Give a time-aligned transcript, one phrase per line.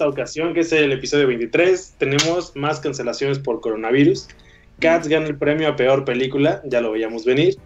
[0.00, 4.28] esta ocasión, que es el episodio 23, tenemos más cancelaciones por coronavirus.
[4.78, 7.56] Cats gana el premio a peor película, ya lo veíamos venir.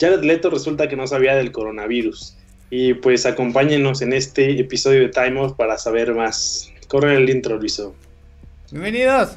[0.00, 2.38] Jared Leto resulta que no sabía del coronavirus.
[2.70, 6.72] Y pues acompáñenos en este episodio de Time Off para saber más.
[6.88, 7.94] Corre el intro, Luiso.
[8.70, 9.36] Bienvenidos.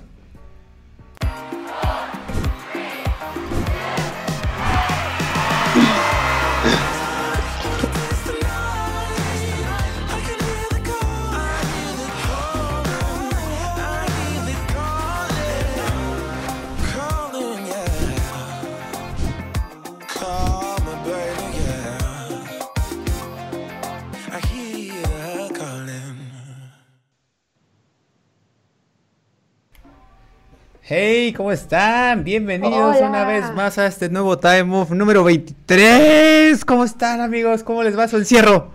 [30.89, 32.23] Hey, ¿cómo están?
[32.23, 36.63] Bienvenidos una vez más a este nuevo Time Off número 23.
[36.63, 37.61] ¿Cómo están, amigos?
[37.61, 38.71] ¿Cómo les va su encierro?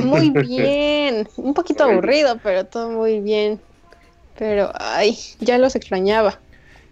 [0.00, 1.28] Muy bien.
[1.36, 3.60] Un poquito aburrido, pero todo muy bien.
[4.36, 6.40] Pero, ay, ya los extrañaba.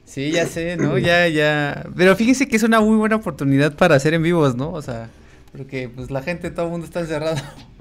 [0.04, 0.98] Sí, ya sé, ¿no?
[0.98, 1.84] Ya, ya.
[1.96, 4.70] Pero fíjense que es una muy buena oportunidad para hacer en vivos, ¿no?
[4.70, 5.10] O sea,
[5.50, 7.38] porque pues la gente, todo el mundo está encerrado.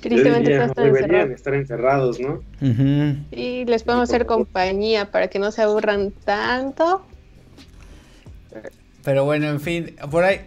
[0.00, 2.40] Tristemente no deberían estar encerrados, ¿no?
[3.30, 7.04] Y les podemos hacer compañía para que no se aburran tanto.
[9.04, 10.40] Pero bueno, en fin, por ahí,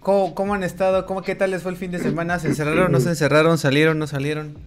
[0.00, 1.06] ¿cómo, han estado?
[1.06, 2.38] ¿Cómo, ¿Qué tal les fue el fin de semana?
[2.38, 3.56] ¿Se encerraron, no se encerraron?
[3.58, 4.58] ¿Salieron, no salieron?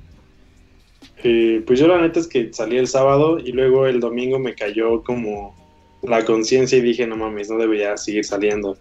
[1.23, 4.55] Eh, pues yo la neta es que salí el sábado y luego el domingo me
[4.55, 5.55] cayó como
[6.01, 8.77] la conciencia y dije, no mames, no debería seguir saliendo.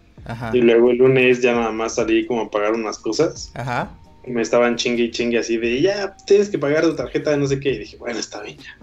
[0.53, 3.51] Y luego el lunes ya nada más salí como a pagar unas cosas.
[3.53, 3.91] Ajá
[4.27, 7.47] me estaban chingue y chingue así de, ya, tienes que pagar tu tarjeta de no
[7.47, 7.71] sé qué.
[7.71, 8.77] Y dije, bueno, está bien ya.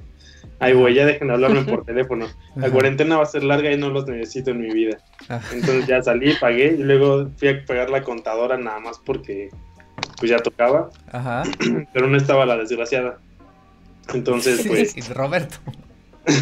[0.59, 2.27] Ahí voy, ya dejen de hablarme por teléfono.
[2.55, 4.99] La cuarentena va a ser larga y no los necesito en mi vida.
[5.53, 9.49] Entonces ya salí, pagué y luego fui a pagar la contadora nada más porque
[10.19, 10.91] pues ya tocaba.
[11.11, 11.45] Ajá.
[11.95, 13.19] Pero no estaba la desgraciada.
[14.13, 15.09] Entonces, pues.
[15.15, 15.57] Roberto.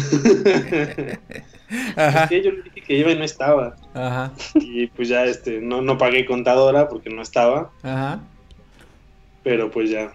[1.95, 2.27] Ajá.
[2.27, 3.77] Que yo le dije que iba y no estaba.
[3.93, 4.33] Ajá.
[4.55, 7.71] Y pues ya este, no, no pagué contadora porque no estaba.
[7.83, 8.19] Ajá
[9.43, 10.13] pero pues ya.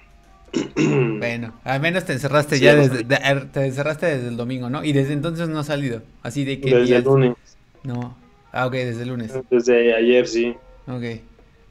[1.19, 4.85] Bueno, al menos te encerraste ya desde, te encerraste desde el domingo, ¿no?
[4.85, 6.75] Y desde entonces no has salido, así de que...
[6.75, 7.35] Desde el lunes.
[7.83, 8.17] No,
[8.53, 9.33] ah, ok, desde el lunes.
[9.51, 10.55] Desde ayer, sí.
[10.87, 11.03] Ok,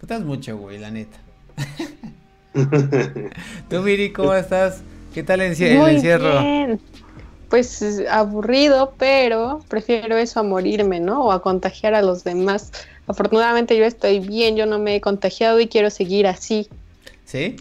[0.01, 1.17] estás mucho, güey, la neta.
[3.69, 4.83] Tú, Miri, ¿cómo estás?
[5.13, 6.41] ¿Qué tal el, encierro?
[6.41, 6.79] Bien.
[7.49, 11.25] Pues aburrido, pero prefiero eso a morirme, ¿no?
[11.25, 12.71] O a contagiar a los demás.
[13.05, 16.67] Afortunadamente yo estoy bien, yo no me he contagiado y quiero seguir así.
[17.33, 17.55] ¿Sí?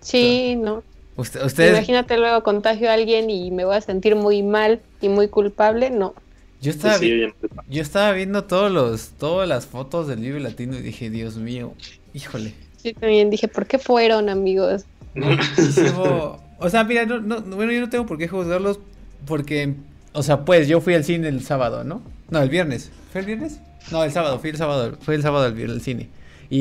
[0.00, 0.82] Sí, no.
[1.18, 5.90] Imagínate luego contagio a alguien y me voy a sentir muy mal y muy culpable,
[5.90, 6.14] no.
[6.62, 11.10] Yo estaba, yo estaba viendo todos los, todas las fotos del libro latino y dije,
[11.10, 11.74] Dios mío,
[12.14, 12.54] híjole.
[12.82, 14.86] Yo también dije, ¿por qué fueron, amigos?
[16.58, 18.80] o sea, mira, no, no, bueno, yo no tengo por qué juzgarlos
[19.26, 19.74] porque,
[20.14, 22.00] o sea, pues yo fui al cine el sábado, ¿no?
[22.30, 22.90] No, el viernes.
[23.12, 23.60] ¿Fue el viernes?
[23.92, 26.08] No, el sábado, fui el sábado, fue el sábado al, al cine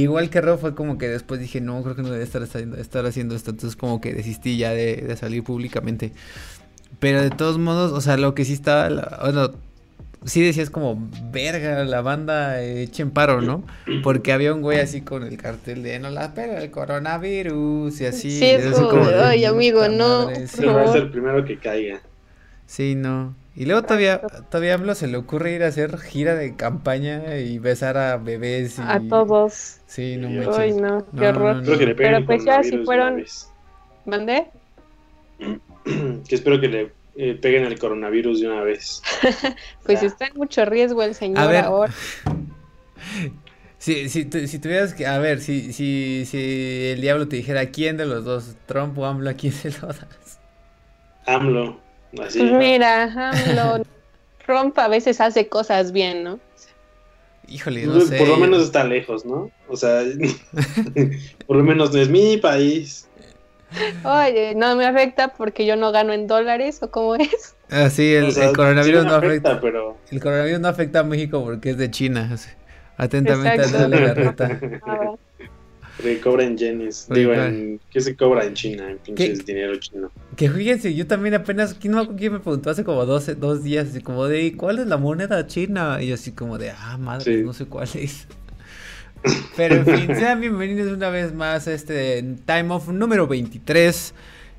[0.02, 3.06] igual que Ro fue como que después dije, no, creo que no debe estar, estar
[3.06, 3.52] haciendo esto.
[3.52, 6.14] Entonces como que desistí ya de, salir públicamente.
[7.00, 9.52] Pero de todos modos, o sea, lo que sí estaba, bueno,
[10.26, 13.64] sí decías como, verga, la banda echen paro, ¿no?
[14.04, 18.06] Porque había un güey así con el cartel de, no la pega el coronavirus y
[18.06, 18.32] así.
[18.32, 20.30] Sí, es como, ay, amigo, no.
[20.48, 20.66] Sí.
[20.66, 22.02] Va a ser el primero que caiga.
[22.68, 23.36] Sí, no.
[23.56, 27.60] Y luego todavía, todavía hablo, se le ocurre ir a hacer gira de campaña y
[27.60, 28.80] besar a bebés.
[28.80, 28.82] Y...
[28.82, 29.78] A todos.
[29.94, 31.62] Sí, no me Ay, no, qué horror.
[31.96, 33.24] Pero pues ya si fueron...
[34.06, 34.48] ¿Mandé?
[36.28, 39.04] que espero que le eh, peguen el coronavirus de una vez.
[39.86, 41.66] pues está en mucho riesgo el señor a ver.
[41.66, 41.94] ahora.
[43.78, 47.98] Si, si, si tuvieras que, a ver, si, si, si el diablo te dijera quién
[47.98, 50.40] de los dos, Trump o AMLO, ¿a quién se lo das?
[51.26, 51.82] AMLO.
[52.16, 53.84] Pues mira, AMLO,
[54.46, 56.40] Trump a veces hace cosas bien, ¿no?
[57.48, 58.18] Híjole, no sé.
[58.18, 59.52] Por lo menos está lejos, ¿no?
[59.68, 60.02] O sea,
[61.48, 63.08] por lo menos no es mi país.
[64.04, 67.56] Oye, no me afecta porque yo no gano en dólares o cómo es.
[67.70, 69.98] Ah, sí, el, coronavirus no afecta, pero...
[70.12, 72.36] El coronavirus no afecta a México porque es de China.
[72.98, 74.60] Atentamente a la reta.
[76.02, 77.08] Que cobra en yenes.
[77.10, 78.90] Digo, en, ¿qué se cobra en China?
[78.90, 80.12] En pinches dinero chino.
[80.36, 83.90] Que fíjense, yo también apenas, ¿quién, no, quién me preguntó hace como dos, dos días?
[83.90, 86.00] Así como de, ¿cuál es la moneda china?
[86.02, 88.28] Y yo así como de, ah, madre, no sé cuál es.
[89.56, 94.14] Pero en fin, sean bienvenidos una vez más a este Time Off número 23.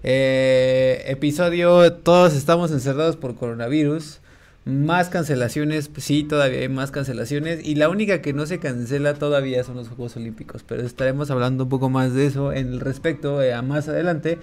[0.05, 4.21] Eh, episodio, todos estamos encerrados por coronavirus.
[4.65, 7.65] Más cancelaciones, pues sí, todavía hay más cancelaciones.
[7.65, 10.65] Y la única que no se cancela todavía son los Juegos Olímpicos.
[10.67, 14.39] Pero estaremos hablando un poco más de eso en el respecto eh, a más adelante.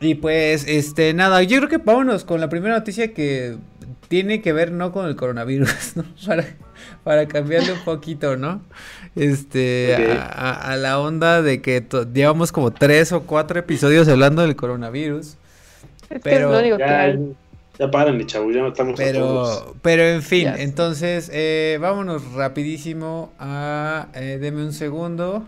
[0.00, 3.56] Y pues, este, nada, yo creo que vámonos con la primera noticia que
[4.08, 6.04] tiene que ver no con el coronavirus, ¿no?
[6.26, 6.44] Para,
[7.02, 8.62] para cambiarle un poquito, ¿no?
[9.16, 11.82] Este, a, la onda de que
[12.12, 15.36] llevamos como tres o cuatro episodios hablando del coronavirus.
[16.22, 17.16] pero, ya,
[17.78, 24.08] ya paren, chavos, ya no estamos pero, Pero en fin, entonces, eh, vámonos rapidísimo a,
[24.14, 25.46] eh, deme un segundo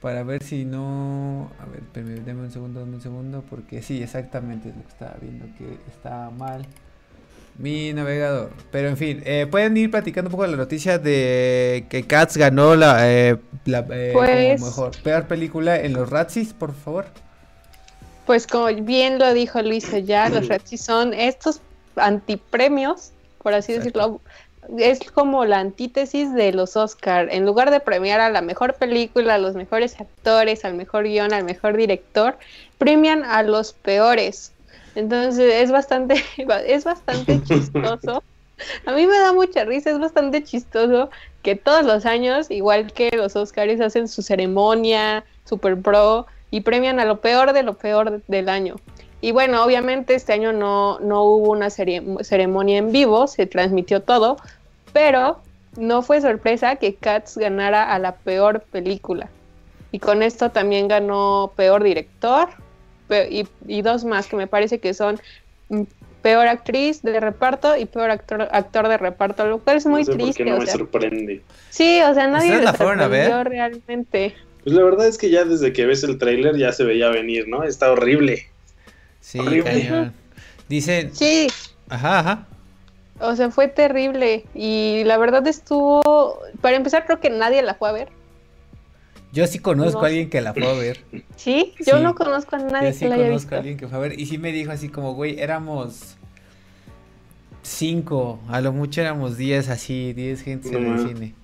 [0.00, 1.82] para ver si no, a ver,
[2.24, 5.78] deme un segundo, deme un segundo, porque sí, exactamente es lo que estaba viendo, que
[5.90, 6.66] está mal
[7.58, 8.50] mi navegador.
[8.70, 12.36] Pero en fin, eh, pueden ir platicando un poco de la noticia de que Cats
[12.36, 13.36] ganó la, eh,
[13.66, 17.06] eh, pues mejor peor película en los Razzies, por favor.
[18.26, 21.60] Pues como bien lo dijo Luis ya, los Razzies son estos
[21.96, 23.12] antipremios,
[23.42, 24.20] por así decirlo.
[24.78, 27.28] Es como la antítesis de los Oscar.
[27.30, 31.34] En lugar de premiar a la mejor película, a los mejores actores, al mejor guion,
[31.34, 32.38] al mejor director,
[32.78, 34.54] premian a los peores
[34.94, 36.22] entonces es bastante,
[36.66, 38.22] es bastante chistoso.
[38.86, 41.10] A mí me da mucha risa, es bastante chistoso
[41.42, 47.00] que todos los años, igual que los Oscars, hacen su ceremonia super pro y premian
[47.00, 48.76] a lo peor de lo peor del año.
[49.20, 54.36] Y bueno, obviamente este año no, no hubo una ceremonia en vivo, se transmitió todo,
[54.92, 55.40] pero
[55.76, 59.28] no fue sorpresa que Cats ganara a la peor película.
[59.90, 62.50] Y con esto también ganó peor director,
[63.28, 65.20] y, dos más que me parece que son
[65.70, 65.82] mm,
[66.22, 70.44] peor actriz de reparto y peor actor, actor de reparto, lo cual es muy triste.
[70.44, 71.42] no me sorprende.
[71.70, 74.36] Sí, o sea, nadie la sorprendió realmente.
[74.64, 77.46] Pues la verdad es que ya desde que ves el tráiler ya se veía venir,
[77.48, 77.62] ¿no?
[77.64, 78.48] Está horrible.
[79.20, 79.38] Sí,
[80.68, 81.14] Dicen...
[81.14, 81.48] Sí.
[81.90, 82.46] Ajá, ajá.
[83.20, 84.46] O sea, fue terrible.
[84.54, 86.40] Y la verdad estuvo...
[86.62, 88.08] Para empezar, creo que nadie la fue a ver.
[89.32, 91.04] Yo sí conozco a alguien que la fue a ver.
[91.36, 91.74] ¿Sí?
[91.86, 94.18] Yo no conozco a nadie Yo sí conozco a alguien que fue a ver.
[94.18, 96.16] Y sí me dijo así como, güey, éramos
[97.62, 101.34] cinco, a lo mucho éramos diez así, diez gente en el cine.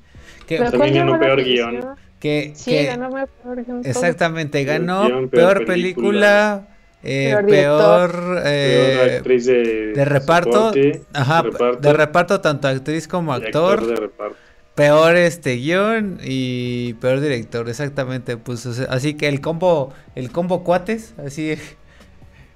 [0.46, 1.84] Que, también ganó peor guion.
[2.20, 3.82] Que, sí, ganó peor guion.
[3.84, 6.68] Exactamente, ganó peor, película.
[7.02, 10.70] Eh, peor, eh, actriz de, reparto,
[11.14, 11.42] ajá,
[11.80, 14.36] de reparto tanto actriz como actor, de reparto
[14.80, 18.38] peor este guion y peor director, exactamente.
[18.38, 21.54] Pues así que el combo, el combo cuates, así.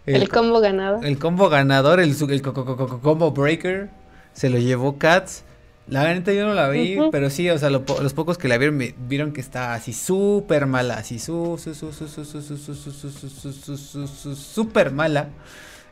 [0.06, 1.02] El, combo ganador.
[1.02, 3.88] El combo ganador, el, el combo breaker,
[4.34, 5.44] se lo llevó Cats.
[5.86, 8.76] La verdad yo no la vi, pero sí, o sea, los pocos que la vieron
[8.76, 14.06] me vieron que está así súper mala, así su su su su su su su
[14.08, 15.28] su súper mala.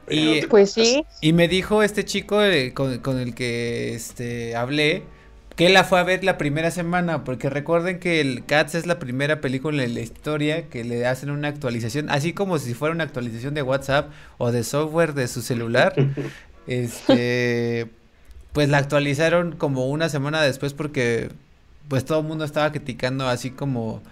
[0.08, 1.04] Y pues sí.
[1.20, 2.38] Y me dijo este chico
[2.74, 5.04] con, con el que este hablé
[5.56, 8.98] que la fue a ver la primera semana, porque recuerden que el Cats es la
[8.98, 13.04] primera película en la historia que le hacen una actualización, así como si fuera una
[13.04, 15.94] actualización de WhatsApp o de software de su celular.
[16.66, 17.90] este,
[18.52, 21.30] pues la actualizaron como una semana después porque
[21.88, 24.02] pues todo el mundo estaba criticando así como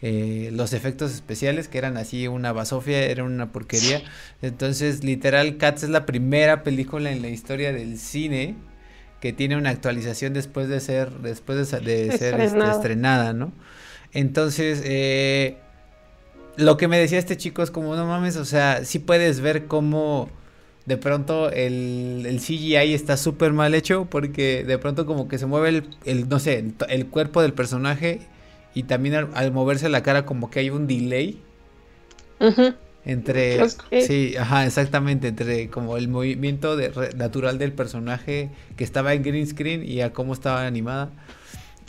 [0.00, 4.02] eh, los efectos especiales que eran así una basofia, era una porquería.
[4.42, 8.54] Entonces, literal, Cats es la primera película en la historia del cine
[9.20, 13.52] que tiene una actualización después de ser, después de, ser este, estrenada, ¿no?
[14.12, 15.56] Entonces, eh,
[16.56, 19.66] lo que me decía este chico es como, no mames, o sea, sí puedes ver
[19.66, 20.30] cómo
[20.88, 25.44] de pronto el, el CGI está súper mal hecho porque de pronto como que se
[25.44, 28.20] mueve el, no sé, el, cuerpo del personaje
[28.72, 31.42] y también al, moverse la cara como que hay un delay.
[33.04, 33.60] Entre,
[34.00, 39.46] sí, ajá, exactamente, entre como el movimiento de, natural del personaje que estaba en green
[39.46, 41.10] screen y a cómo estaba animada.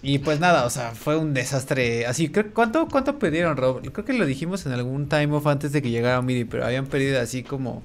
[0.02, 2.06] Y pues nada, o sea, fue un desastre.
[2.06, 3.82] Así, ¿cuánto, cuánto pidieron, Rob?
[3.92, 6.88] Creo que lo dijimos en algún time off antes de que llegara Midi, pero habían
[6.88, 7.84] pedido así como...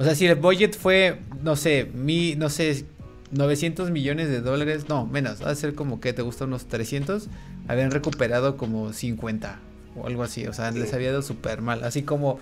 [0.00, 2.86] O sea, si el budget fue, no sé, mi, no sé,
[3.32, 7.28] 900 millones de dólares, no, menos, va a ser como que te gusta unos 300,
[7.68, 9.58] habían recuperado como 50
[9.96, 12.40] o algo así, o sea, les había dado súper mal, así como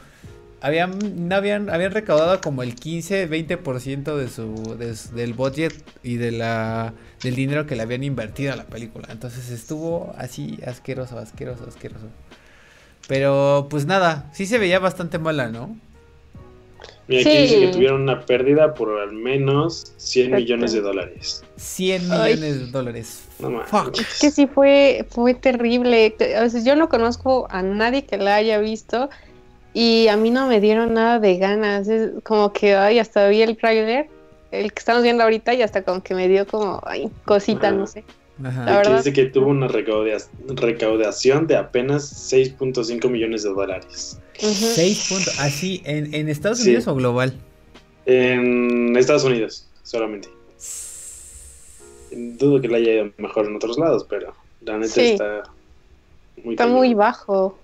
[0.61, 4.77] habían, habían, habían recaudado como el 15-20% de su,
[5.17, 5.75] del budget
[6.05, 9.09] y de la, del dinero que le habían invertido a la película.
[9.11, 12.07] Entonces estuvo así asqueroso, asqueroso, asqueroso.
[13.09, 15.77] Pero pues nada, sí se veía bastante mala, ¿no?
[17.09, 21.43] Mira, aquí dice que tuvieron una pérdida por al menos 100 millones de dólares.
[21.57, 23.25] 100 millones de dólares.
[23.38, 23.62] No
[23.99, 26.15] Es que sí fue, fue terrible.
[26.65, 29.09] yo no conozco a nadie que la haya visto
[29.73, 31.88] y a mí no me dieron nada de ganas.
[31.88, 34.09] Es como que, ay, hasta vi el trailer,
[34.50, 37.87] el que estamos viendo ahorita, y hasta como que me dio como, ay, cosita, no
[37.87, 38.05] sé.
[38.45, 38.83] Ajá.
[38.83, 44.21] Que dice que tuvo una recaudación de apenas 6.5 millones de dólares.
[44.35, 47.35] 6 puntos, así, ¿en, Estados Unidos o global?
[48.07, 50.28] En Estados Unidos, solamente.
[52.11, 55.42] Dudo que le haya ido mejor en otros lados, pero la neta está
[56.42, 57.59] muy Está muy bajo.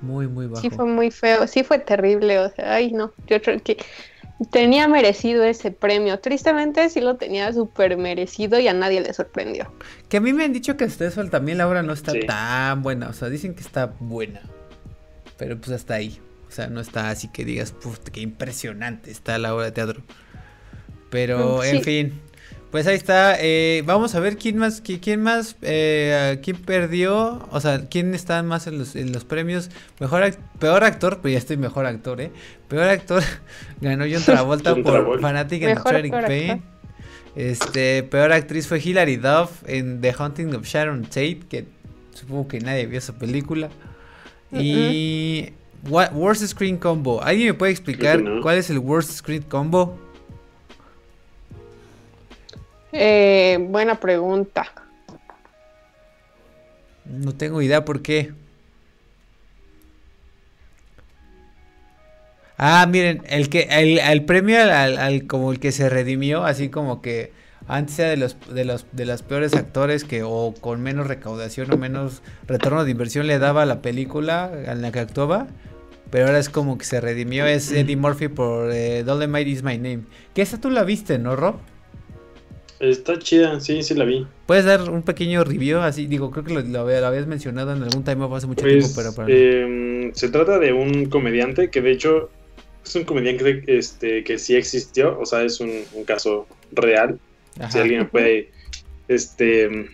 [0.00, 0.60] Muy, muy bajo.
[0.60, 3.78] Sí fue muy feo, sí fue terrible, o sea, ay no, yo creo que
[4.50, 6.18] tenía merecido ese premio.
[6.18, 9.72] Tristemente sí lo tenía súper merecido y a nadie le sorprendió.
[10.08, 12.82] Que a mí me han dicho que hasta eso también la obra no está tan
[12.82, 14.42] buena, o sea, dicen que está buena,
[15.36, 16.20] pero pues hasta ahí.
[16.48, 20.02] O sea, no está así que digas, puf, qué impresionante está la obra de teatro.
[21.08, 22.20] Pero, mm, en fin,
[22.72, 23.36] pues ahí está.
[23.38, 28.42] Eh, vamos a ver quién más, quién, más, eh, quién perdió, o sea, quién está
[28.42, 29.70] más en los, en los premios.
[30.00, 32.32] Mejor, peor actor, pues ya estoy mejor actor, ¿eh?
[32.68, 33.22] Peor actor
[33.82, 36.62] ganó John Travolta por Fanatic and Tragic Pain.
[37.36, 41.66] Este, peor actriz fue Hilary Duff en The Haunting of Sharon Tate, que
[42.14, 43.68] supongo que nadie vio esa película.
[44.50, 45.50] Y
[45.84, 47.22] Worst Screen Combo.
[47.22, 49.98] ¿Alguien me puede explicar cuál es el Worst Screen Combo?
[52.92, 54.66] Eh, buena pregunta.
[57.06, 58.32] No tengo idea por qué.
[62.58, 67.32] Ah, miren, el que el, premio al, como el que se redimió, así como que
[67.66, 71.72] antes era de los de los de los peores actores que o con menos recaudación
[71.72, 75.48] o menos retorno de inversión le daba a la película en la que actuaba,
[76.10, 79.76] pero ahora es como que se redimió es Eddie Murphy por eh, Dolomite is my
[79.78, 80.02] name.
[80.34, 81.56] Que esa tú la viste, ¿no, Rob?
[82.82, 84.26] Está chida, sí, sí la vi.
[84.44, 85.78] ¿Puedes dar un pequeño review?
[85.78, 89.28] Así, digo, creo que lo, habías mencionado en algún time hace mucho tiempo, pues, pero
[89.28, 92.28] em, Se trata de un comediante que de hecho
[92.84, 95.70] es un comediante este, que sí existió, o sea, es un,
[96.04, 97.20] caso real.
[97.70, 98.50] Si alguien puede
[99.06, 99.88] este,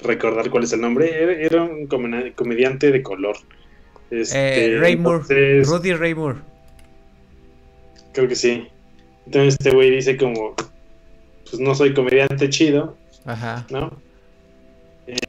[0.00, 3.36] recordar cuál es el nombre, era, un comediante de color.
[4.12, 6.38] Este, eh, Ray Moore, Rudy Ray Moore.
[8.14, 8.68] Creo que sí.
[9.26, 10.54] Entonces este güey dice como,
[11.50, 13.66] pues no soy comediante chido, Ajá.
[13.70, 13.92] ¿no?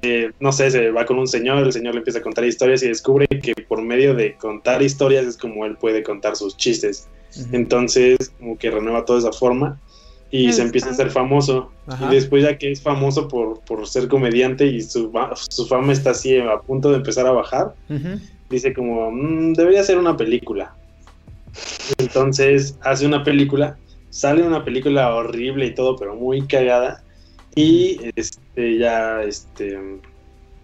[0.01, 2.83] Eh, no sé, se va con un señor, el señor le empieza a contar historias
[2.83, 7.07] y descubre que por medio de contar historias es como él puede contar sus chistes.
[7.51, 9.79] Entonces, como que renueva toda esa forma
[10.31, 11.71] y se empieza a ser famoso.
[12.01, 15.11] Y después ya que es famoso por, por ser comediante y su,
[15.49, 17.73] su, fama está así a punto de empezar a bajar,
[18.49, 20.75] dice como, mm, debería ser una película.
[21.97, 23.77] Entonces hace una película
[24.19, 27.01] sale una película horrible y todo, pero muy cagada.
[27.55, 29.79] Y este ya, este,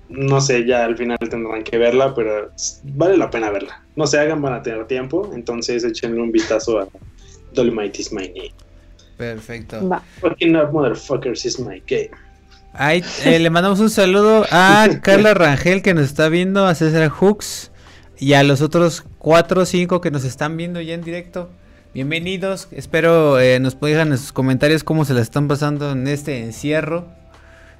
[0.09, 2.51] no sé, ya al final tendrán que verla, pero
[2.83, 3.81] vale la pena verla.
[3.95, 6.87] No se hagan, van a tener tiempo, entonces échenle un vistazo a
[7.53, 8.53] Dolomite is my name.
[9.15, 9.79] Perfecto.
[10.19, 12.11] Fucking up, motherfuckers is my game.
[12.73, 17.07] Ahí, eh, le mandamos un saludo a Carla Rangel que nos está viendo, a César
[17.07, 17.71] Hooks
[18.19, 21.49] y a los otros cuatro o cinco que nos están viendo ya en directo.
[21.95, 26.39] Bienvenidos, espero eh, nos pongan en sus comentarios cómo se la están pasando en este
[26.39, 27.07] encierro.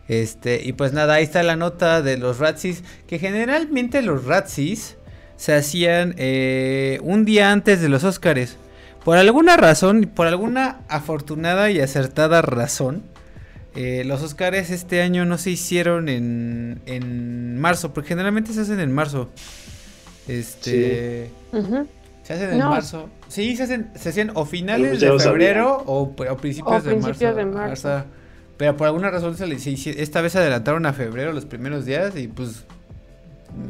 [0.07, 4.95] Este, y pues nada, ahí está la nota de los Ratsis, que generalmente los Ratsis
[5.35, 8.55] se hacían eh, un día antes de los Óscares.
[9.03, 13.03] Por alguna razón, por alguna afortunada y acertada razón,
[13.75, 18.79] eh, los Óscares este año no se hicieron en, en marzo, porque generalmente se hacen
[18.79, 19.29] en marzo.
[20.29, 21.31] Este.
[22.25, 23.07] Se hacen en marzo.
[23.27, 26.95] Sí, se hacen, se hacen o finales de febrero o, principios, de,
[27.45, 28.03] marzo,
[28.57, 32.27] pero por alguna razón se, esta vez se adelantaron a febrero los primeros días y
[32.27, 32.65] pues.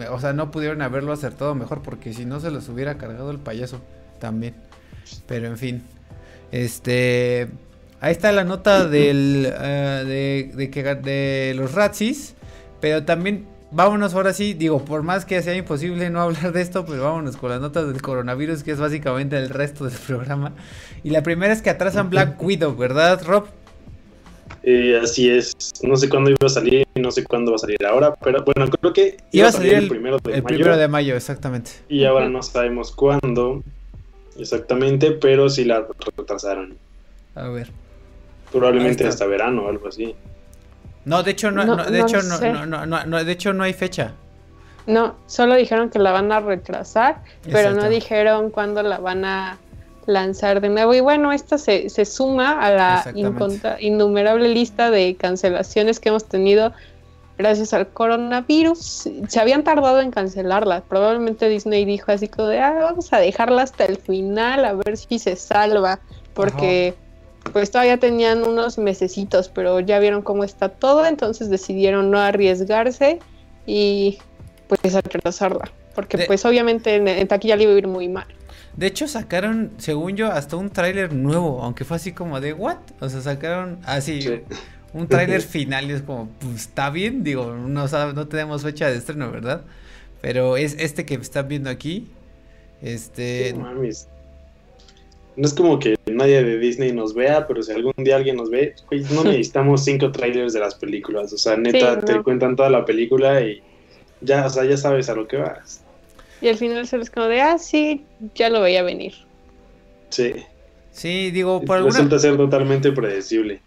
[0.10, 3.40] O sea, no pudieron haberlo acertado mejor porque si no se los hubiera cargado el
[3.40, 3.82] payaso
[4.20, 4.56] también.
[5.28, 5.84] Pero en fin.
[6.54, 7.50] Este.
[8.00, 12.36] Ahí está la nota del, eh, de, de, que, de los Ratsis.
[12.80, 16.86] Pero también vámonos ahora sí, digo, por más que sea imposible no hablar de esto,
[16.86, 20.54] pero vámonos con las notas del coronavirus, que es básicamente el resto del programa.
[21.04, 23.48] Y la primera es que atrasan Black Widow, ¿verdad, Rob?
[24.64, 25.54] Eh, así es.
[25.84, 28.44] No sé cuándo iba a salir y no sé cuándo va a salir ahora, pero
[28.44, 30.56] bueno, creo que iba, a salir, el, primero de el mayo.
[30.56, 31.72] primero de mayo, exactamente.
[31.88, 33.64] Y ahora no sabemos cuándo
[34.40, 35.86] exactamente, pero sí la
[36.18, 36.78] retrasaron.
[37.36, 37.70] A ver.
[38.52, 40.16] Probablemente hasta verano o algo así.
[41.06, 44.14] No, de hecho no, de hecho no, no, no, de hecho no hay fecha.
[44.88, 47.22] No, solo dijeron que la van a retrasar,
[47.52, 49.58] pero no dijeron cuándo la van a
[50.06, 50.94] lanzar de nuevo.
[50.94, 53.12] Y bueno, esta se, se suma a la
[53.80, 56.74] innumerable lista de cancelaciones que hemos tenido
[57.38, 59.10] gracias al coronavirus.
[59.28, 60.82] Se habían tardado en cancelarla.
[60.82, 64.98] Probablemente Disney dijo así como de, ah, vamos a dejarla hasta el final a ver
[64.98, 66.00] si se salva,
[66.34, 66.96] porque
[67.54, 73.20] pues todavía tenían unos mesecitos, pero ya vieron cómo está todo, entonces decidieron no arriesgarse
[73.66, 74.20] y
[74.68, 78.26] pues retrasarla, porque pues obviamente en, taquilla le iba a ir muy mal.
[78.76, 82.78] De hecho sacaron, según yo, hasta un tráiler nuevo, aunque fue así como de what,
[83.00, 84.42] o sea, sacaron así
[84.94, 88.98] un tráiler final y es como, pues está bien, digo, no, no tenemos fecha de
[88.98, 89.62] estreno, ¿verdad?
[90.22, 92.08] Pero es este que están viendo aquí,
[92.82, 93.56] este...
[95.38, 98.50] No es como que nadie de Disney nos vea, pero si algún día alguien nos
[98.50, 101.34] ve, pues no necesitamos cinco trailers de las películas.
[101.34, 103.62] O sea, neta, te cuentan toda la película y
[104.22, 105.84] ya, o sea, ya sabes a lo que vas.
[106.42, 109.14] Y al final se les como de, ah, sí, ya lo veía venir.
[110.10, 110.34] Sí.
[110.92, 111.96] Sí, digo, por alguna...
[111.96, 113.62] Resulta ser totalmente predecible.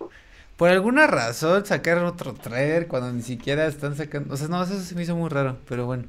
[0.57, 4.33] Por alguna razón sacaron otro trailer cuando ni siquiera están sacando...
[4.33, 6.05] O sea, no, eso se me hizo muy raro, pero bueno.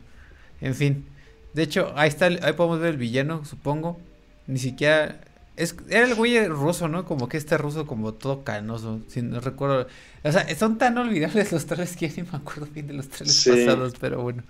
[0.62, 1.06] En fin.
[1.54, 4.00] De hecho, ahí está, ahí podemos ver el villano, supongo.
[4.48, 5.20] Ni siquiera
[5.60, 7.06] es, era el güey ruso, ¿no?
[7.06, 9.88] Como que este ruso como todo canoso, si no recuerdo.
[10.24, 13.10] O sea, son tan olvidables los trailers que ya ni me acuerdo bien de los
[13.10, 14.44] trailers pasados, pero bueno.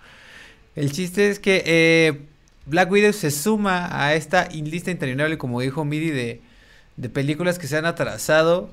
[0.75, 2.21] El chiste es que eh,
[2.67, 6.41] Black Widow se suma a esta lista interminable, como dijo Midi, de,
[6.95, 8.69] de películas que se han atrasado.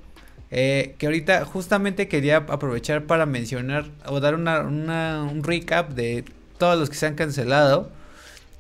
[0.51, 6.25] Eh, que ahorita justamente quería aprovechar para mencionar o dar una, una, un recap de
[6.59, 7.91] todos los que se han cancelado.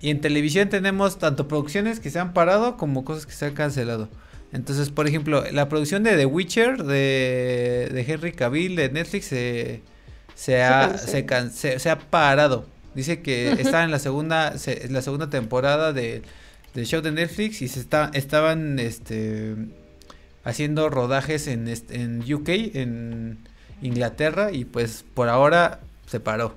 [0.00, 3.54] Y en televisión tenemos tanto producciones que se han parado como cosas que se han
[3.54, 4.08] cancelado.
[4.52, 9.82] Entonces, por ejemplo, la producción de The Witcher de, de Henry Cavill de Netflix se,
[10.34, 12.66] se, ha, se, ha parado.
[12.94, 14.54] Dice que está en la segunda,
[14.88, 16.22] la segunda temporada de,
[16.74, 19.56] del show de Netflix y se está, estaban este,
[20.44, 23.38] haciendo rodajes en, en UK, en
[23.82, 26.54] Inglaterra, y pues por ahora se paró.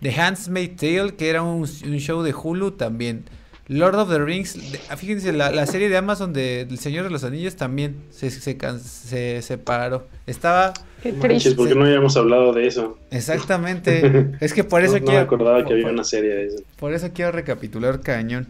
[0.00, 3.24] The Handmaid's Tale, que era un, show de Hulu también.
[3.66, 4.56] Lord of the Rings,
[4.96, 10.06] fíjense, la, serie de Amazon de El Señor de los Anillos también se, se, separó.
[10.26, 10.72] Estaba...
[11.02, 11.52] Qué triste.
[11.52, 12.98] ¿por qué no habíamos hablado de eso?
[13.10, 14.30] Exactamente.
[14.40, 15.12] es que por eso no, quiero...
[15.12, 16.62] me acordaba que había una serie de eso.
[16.78, 18.48] Por eso quiero recapitular cañón.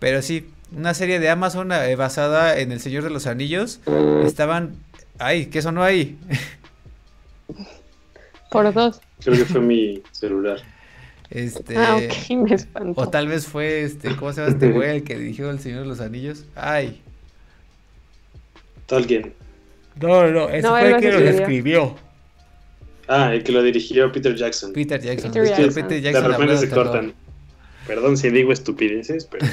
[0.00, 3.80] Pero sí, una serie de Amazon eh, basada en El Señor de los Anillos.
[4.24, 4.74] Estaban...
[5.18, 6.18] Ay, ¿qué sonó ahí?
[8.50, 9.00] Por dos.
[9.22, 10.60] Creo que fue mi celular.
[11.30, 11.98] Este, ah,
[12.30, 13.00] me espantó.
[13.00, 15.80] O tal vez fue este, ¿cómo se llama este güey el que dirigió El Señor
[15.80, 16.44] de los Anillos?
[16.54, 17.02] Ay.
[18.90, 19.32] ¿Alguien?
[20.00, 21.96] No, no, ese fue el que lo escribió.
[23.08, 24.72] Ah, el que lo dirigió Peter Jackson.
[24.72, 25.30] Peter Jackson.
[25.32, 26.22] Peter Jackson.
[26.22, 27.14] de repente se cortan.
[27.86, 29.46] Perdón si digo estupideces, pero.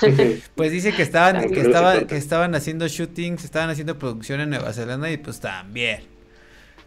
[0.54, 4.72] pues dice que estaban, que estaban, que estaban haciendo shootings, estaban haciendo producción en Nueva
[4.72, 6.15] Zelanda y pues también.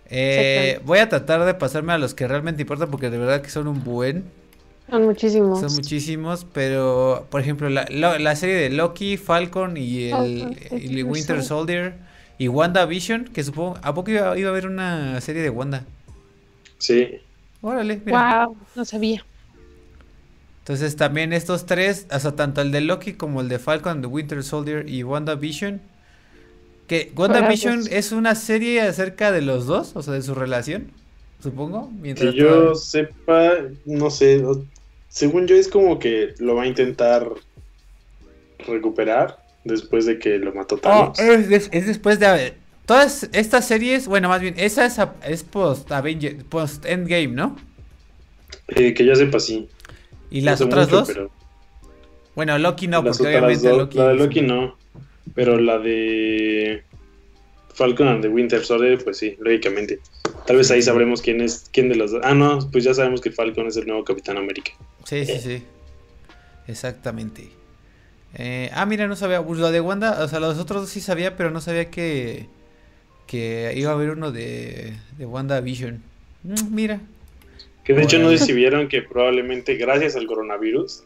[0.10, 3.50] Eh, voy a tratar de pasarme a los que realmente importan porque de verdad que
[3.50, 4.26] son un buen.
[4.90, 5.60] Son muchísimos.
[5.60, 11.94] Son muchísimos, pero por ejemplo la, la, serie de Loki, Falcon y el, Winter Soldier
[12.40, 15.86] y WandaVision, que supongo, ¿a poco iba, a haber una serie de Wanda?
[16.80, 17.20] Sí.
[17.62, 18.46] Órale, mira.
[18.46, 19.24] Wow, no sabía.
[20.60, 24.08] Entonces también estos tres, o sea, tanto el de Loki como el de Falcon, de
[24.08, 25.82] Winter Soldier y WandaVision
[26.90, 30.92] que WandaVision es una serie acerca de los dos, o sea, de su relación,
[31.42, 31.92] supongo.
[32.02, 33.52] Mientras que yo sepa,
[33.86, 34.44] no sé,
[35.08, 37.30] según yo es como que lo va a intentar
[38.68, 41.20] recuperar después de que lo mató oh, Thanos.
[41.20, 42.56] es, después de...
[42.88, 44.88] Todas estas series, bueno, más bien, esa
[45.24, 47.56] es, post, Avenger, post Endgame, ¿no?
[48.70, 49.70] Eh, que ya sepa, sí.
[50.32, 51.12] ¿Y las otras dos?
[52.34, 53.96] Bueno, Loki no, porque obviamente Loki...
[53.96, 54.79] La de Loki no.
[55.36, 56.84] Pero la de
[57.74, 60.00] Falcon and the Winter Soldier, pues sí, lógicamente.
[60.46, 62.22] Tal vez ahí sabremos quién es quién de los dos.
[62.24, 64.72] Ah, no, pues ya sabemos que Falcon es el nuevo Capitán América.
[65.06, 65.64] Sí, sí, sí.
[66.68, 67.50] Exactamente.
[68.36, 69.44] Eh, ah, mira, no sabía.
[69.44, 72.48] Pues lo de Wanda, o sea, los otros dos sí sabía, pero no sabía que,
[73.28, 76.04] que iba a haber uno de, de Wanda Vision.
[76.44, 77.00] Mm, mira.
[77.84, 81.04] Que de hecho no decidieron que probablemente gracias al coronavirus,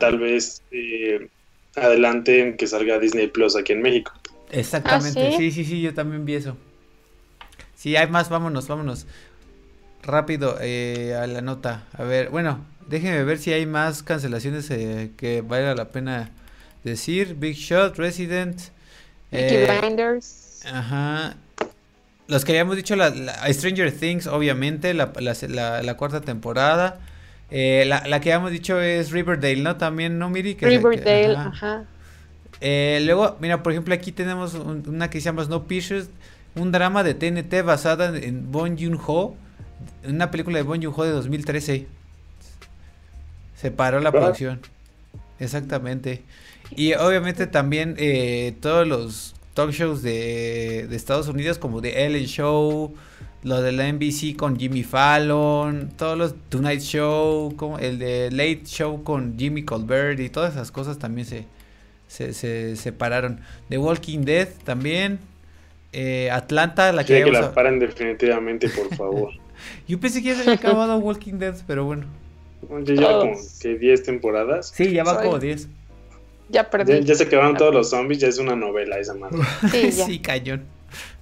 [0.00, 1.28] tal vez eh,
[1.76, 4.12] adelante en que salga Disney Plus aquí en México.
[4.50, 5.50] Exactamente, ¿Ah, sí?
[5.50, 6.56] sí, sí, yo también vi eso.
[7.74, 9.06] Sí, hay más, vámonos, vámonos.
[10.02, 11.84] Rápido eh, a la nota.
[11.96, 16.30] A ver, bueno, déjenme ver si hay más cancelaciones eh, que valga la pena
[16.84, 17.34] decir.
[17.36, 18.60] Big Shot, Resident.
[19.30, 20.60] Eh, Blinders.
[20.66, 21.36] Ajá.
[22.28, 23.12] Los que habíamos dicho, la,
[23.52, 25.12] Stranger Things, obviamente, la,
[25.82, 27.00] la cuarta temporada.
[27.54, 29.76] Eh, la, la, que hemos dicho es Riverdale, ¿no?
[29.76, 30.56] También, ¿no, Miri?
[30.58, 31.84] Riverdale, ajá.
[32.62, 36.06] Eh, luego, mira, por ejemplo, aquí tenemos una que se llama Snowpiercer,
[36.54, 39.36] un drama de TNT basada en Bon Joon-ho,
[40.08, 41.86] una película de Bon Joon-ho de 2013.
[43.54, 44.60] Se paró la producción.
[45.38, 46.22] Exactamente.
[46.70, 52.24] Y obviamente también eh, todos los talk shows de, de Estados Unidos como The Ellen
[52.24, 52.94] Show,
[53.42, 58.62] lo de la NBC con Jimmy Fallon, todos los Tonight Show, como el de Late
[58.64, 61.44] Show con Jimmy Colbert y todas esas cosas también se,
[62.06, 63.40] se, se separaron.
[63.68, 65.18] The Walking Dead también.
[65.92, 67.22] Eh, Atlanta, la que...
[67.22, 69.32] que la paren definitivamente, por favor.
[69.88, 72.06] Yo pensé que ya se había acabado Walking Dead, pero bueno.
[72.84, 74.72] Ya lleva como que 10 temporadas.
[74.74, 75.68] Sí, ya va como 10.
[76.48, 77.02] Ya perdí.
[77.02, 79.38] Ya, se quedaron todos los zombies, ya es una novela esa madre.
[79.70, 80.64] Sí, sí, cañón.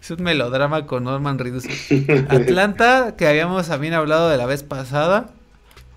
[0.00, 1.64] Es un melodrama con Norman Reedus.
[2.28, 5.30] Atlanta, que habíamos también hablado de la vez pasada.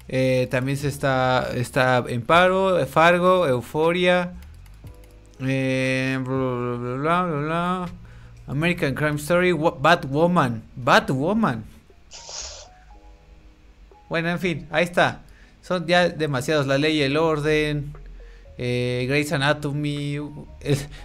[0.07, 2.85] Eh, también se está, está en paro.
[2.85, 4.33] Fargo, Euforia.
[5.39, 7.85] Eh, bla, bla, bla, bla,
[8.47, 9.53] American Crime Story.
[9.53, 10.63] Batwoman.
[10.75, 11.63] Batwoman.
[14.09, 15.21] Bueno, en fin, ahí está.
[15.61, 16.67] Son ya demasiados.
[16.67, 17.93] La ley y el orden
[18.57, 20.19] eh, Grey's Anatomy,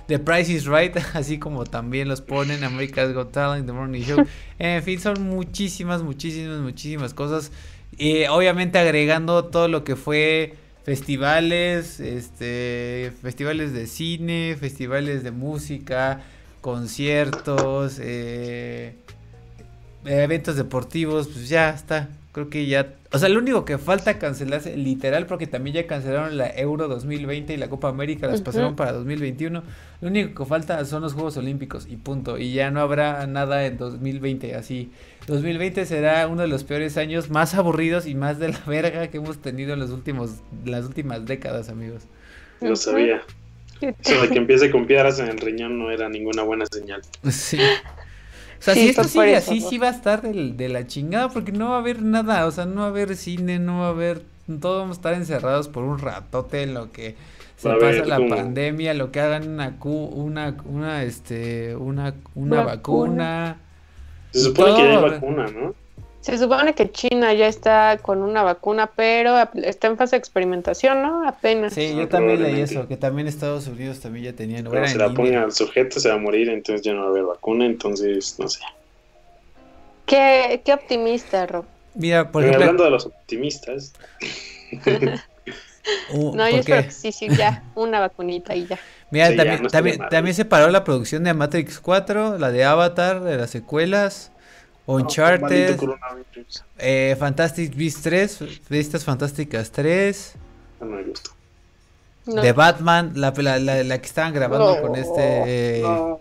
[0.06, 4.26] The Price is Right, así como también los ponen, America's Got Talent, The Morning Show.
[4.58, 7.52] En fin, son muchísimas, muchísimas, muchísimas cosas.
[7.96, 10.54] y obviamente agregando todo lo que fue
[10.88, 16.22] festivales, este, festivales de cine, festivales de música,
[16.62, 18.94] conciertos, eh,
[20.06, 22.08] eventos deportivos, pues ya está.
[22.32, 26.36] Creo que ya o sea, lo único que falta cancelarse, literal, porque también ya cancelaron
[26.36, 29.62] la Euro 2020 y la Copa América, las pasaron para 2021.
[30.02, 32.36] Lo único que falta son los Juegos Olímpicos y punto.
[32.36, 34.90] Y ya no habrá nada en 2020, así.
[35.26, 39.16] 2020 será uno de los peores años más aburridos y más de la verga que
[39.16, 40.32] hemos tenido en los últimos,
[40.66, 42.02] las últimas décadas, amigos.
[42.60, 43.22] Yo sabía.
[43.80, 47.00] Eso de que empiece con piedras en el riñón no era ninguna buena señal.
[47.30, 47.58] Sí.
[48.58, 51.70] O sea, si esto sigue así, sí va a estar de, la chingada, porque no
[51.70, 54.22] va a haber nada, o sea, no va a haber cine, no va a haber,
[54.60, 57.16] todos vamos a estar encerrados por un ratote en lo que
[57.56, 63.60] se pasa la pandemia, lo que hagan una, una, una, este, una, una vacuna.
[64.32, 65.74] Se supone que ya hay vacuna, ¿no?
[66.28, 71.00] Se supone que China ya está con una vacuna, pero está en fase de experimentación,
[71.00, 71.26] ¿no?
[71.26, 71.72] Apenas.
[71.72, 74.66] Sí, yo también leí eso, que también Estados Unidos también ya tenían.
[74.66, 77.08] Cuando se la pongan al sujeto se va a morir, entonces ya no va a
[77.12, 78.60] haber vacuna, entonces no sé.
[80.04, 81.64] Qué, qué optimista, Rob.
[81.94, 82.60] Mira, por ejemplo...
[82.60, 83.94] Hablando de los optimistas.
[86.12, 88.78] Uh, no, yo creo que sí, sí, ya, una vacunita y ya.
[89.10, 93.38] Mira, también, también, también se paró la producción de Matrix 4, la de Avatar, de
[93.38, 94.30] las secuelas.
[94.88, 95.78] Uncharted,
[96.78, 100.34] eh, Fantastic Beasts 3, Vistas Fantásticas 3.
[100.80, 101.04] No me.
[102.42, 105.80] De Batman, la, la, la, que estaban grabando con este.
[105.82, 106.20] No.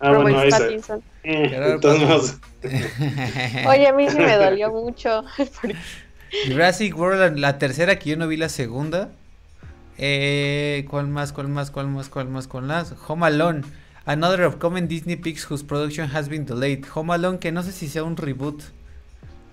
[0.00, 0.66] Ah, bueno, esa.
[1.24, 1.78] Eh,
[3.68, 5.24] Oye, a mí sí me dolió mucho.
[6.48, 9.10] Jurassic World, la, tercera que yo no vi la segunda.
[9.98, 11.34] Eh, ¿Cuál más?
[11.34, 11.70] ¿Cuál más?
[11.70, 12.08] ¿Cuál más?
[12.08, 12.48] ¿Cuál más?
[12.48, 12.94] ¿Cuál más?
[13.08, 13.62] Home Alone.
[14.06, 16.86] Another of common Disney Picks whose production has been delayed.
[16.94, 18.62] Home Alone, que no sé si sea un reboot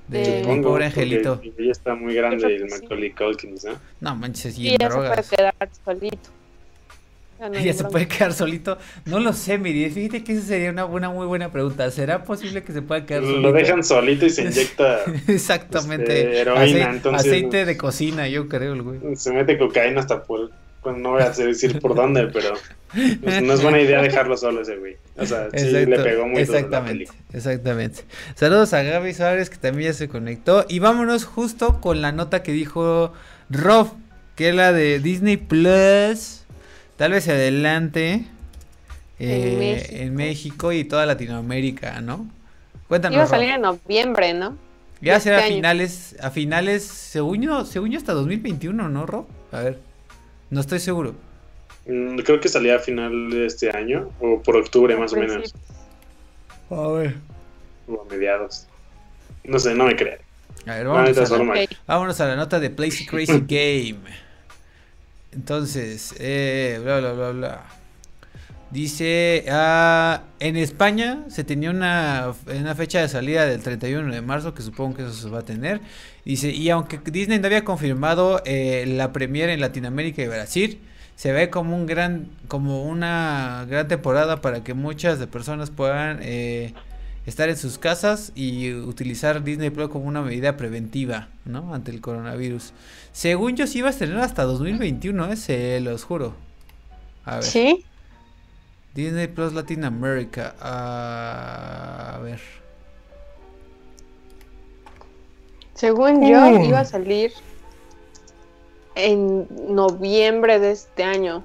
[0.07, 1.41] de Mi Pobre Angelito.
[1.57, 3.79] Ya está muy grande el Macaulay Culkin, ¿no?
[3.99, 6.29] No manches, y, y ya se puede quedar solito.
[7.51, 8.77] Ya, se puede quedar solito.
[9.05, 9.89] No lo sé, Miri.
[9.89, 11.89] Fíjate que esa sería una, buena, muy buena pregunta.
[11.91, 13.41] ¿Será posible que se pueda quedar solito?
[13.41, 14.99] Lo dejan solito y se inyecta.
[15.27, 16.41] Exactamente.
[16.41, 19.15] Este, aceite de cocina, yo creo, el güey.
[19.17, 20.51] Se mete cocaína hasta por
[20.83, 22.53] bueno, no voy a decir por dónde, pero
[23.21, 24.97] pues, no es buena idea dejarlo solo ese güey.
[25.17, 28.01] O sea, sí le pegó muy exactamente, Exactamente.
[28.35, 30.65] Saludos a Gaby Suárez que también ya se conectó.
[30.69, 33.13] Y vámonos justo con la nota que dijo
[33.49, 33.93] Rob,
[34.35, 36.43] que es la de Disney Plus.
[36.97, 38.25] Tal vez adelante
[39.19, 40.71] eh, en, México.
[40.71, 42.27] y toda Latinoamérica, ¿no?
[42.87, 43.15] Cuéntanos.
[43.15, 44.57] Iba a salir en noviembre, ¿no?
[45.01, 49.27] Ya será a este finales, a finales, según yo, según yo hasta 2021, ¿no, Rob?
[49.51, 49.92] A ver.
[50.49, 51.15] No estoy seguro.
[51.85, 55.53] Mm, creo que salía a final de este año, o por octubre más o menos.
[56.69, 57.15] A ver.
[57.87, 58.67] O a mediados.
[59.43, 60.19] No sé, no me crean.
[60.65, 63.99] A ver, vámonos, a la, vámonos a la nota de Place Crazy Game.
[65.33, 67.65] Entonces, eh, bla, bla, bla, bla.
[68.73, 74.55] Dice, ah, en España se tenía una, una, fecha de salida del 31 de marzo,
[74.55, 75.79] que supongo que eso se va a tener.
[76.25, 80.79] Dice, y aunque Disney no había confirmado eh, la premiere en Latinoamérica y Brasil,
[81.15, 86.17] se ve como un gran, como una gran temporada para que muchas de personas puedan
[86.23, 86.73] eh,
[87.27, 91.75] estar en sus casas y utilizar Disney Plus como una medida preventiva, ¿no?
[91.75, 92.73] Ante el coronavirus.
[93.11, 95.35] Según yo sí iba a tener hasta 2021, ¿eh?
[95.35, 96.33] se los juro.
[97.23, 97.43] A ver.
[97.43, 97.85] ¿Sí?
[98.93, 100.55] Disney Plus Latin America.
[100.59, 102.39] Ah, a ver.
[105.73, 106.63] Según yo, mm.
[106.65, 107.33] iba a salir
[108.95, 111.43] en noviembre de este año.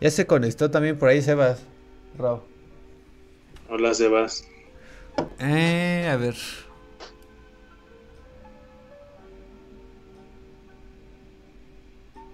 [0.00, 1.62] Ya se conectó también por ahí Sebas.
[2.18, 2.40] Rob.
[3.68, 4.44] Hola Sebas.
[5.38, 6.34] Eh, a ver.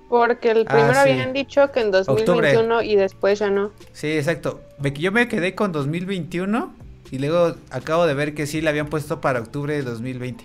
[0.09, 3.73] Porque el ah, primero habían dicho que en 2021 y después ya no.
[3.93, 4.61] Sí, exacto.
[4.95, 6.75] Yo me quedé con 2021
[7.11, 10.45] y luego acabo de ver que sí la habían puesto para octubre de 2020.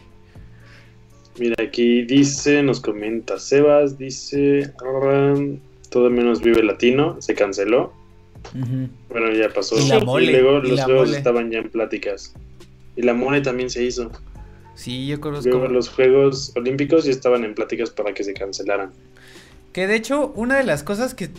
[1.39, 4.71] Mira, aquí dice, nos comenta Sebas, dice,
[5.89, 7.93] todo menos Vive Latino, se canceló.
[9.09, 9.79] Bueno, ya pasó.
[9.79, 12.33] Y, la mole, y luego los juegos estaban ya en pláticas.
[12.95, 14.11] Y la mole también se hizo.
[14.75, 15.67] Sí, yo conozco.
[15.67, 18.91] los Juegos Olímpicos ya estaban en pláticas para que se cancelaran.
[19.73, 21.31] Que de hecho, una de las cosas que,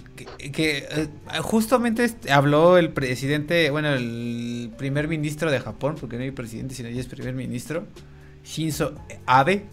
[0.53, 1.09] que, eh,
[1.41, 6.89] justamente habló el presidente, bueno, el primer ministro de Japón, porque no hay presidente, sino
[6.89, 7.87] ya es primer ministro,
[8.45, 9.67] Shinzo Abe,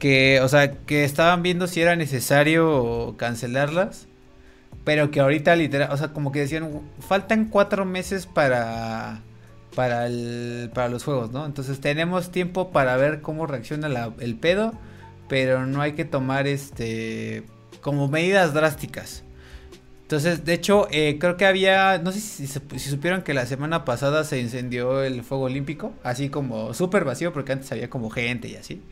[0.00, 4.08] que, o sea, que estaban viendo si era necesario cancelarlas,
[4.82, 9.20] pero que ahorita literal, o sea, como que decían, faltan cuatro meses para,
[9.76, 11.46] para, el, para los juegos, ¿no?
[11.46, 14.72] Entonces tenemos tiempo para ver cómo reacciona el pedo,
[15.28, 17.44] pero no hay que tomar este
[17.80, 19.24] como medidas drásticas.
[20.10, 23.84] Entonces, de hecho, eh, creo que había, no sé si, si, supieron que la semana
[23.84, 28.48] pasada se incendió el fuego olímpico, así como súper vacío, porque antes había como gente
[28.48, 28.82] y así.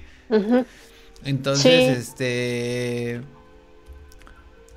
[1.25, 3.21] Entonces, este...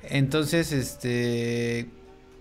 [0.02, 1.86] Entonces, este...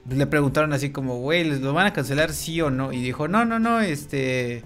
[0.09, 2.91] Le preguntaron así como, güey, ¿les lo van a cancelar sí o no?
[2.91, 4.63] Y dijo, no, no, no, este...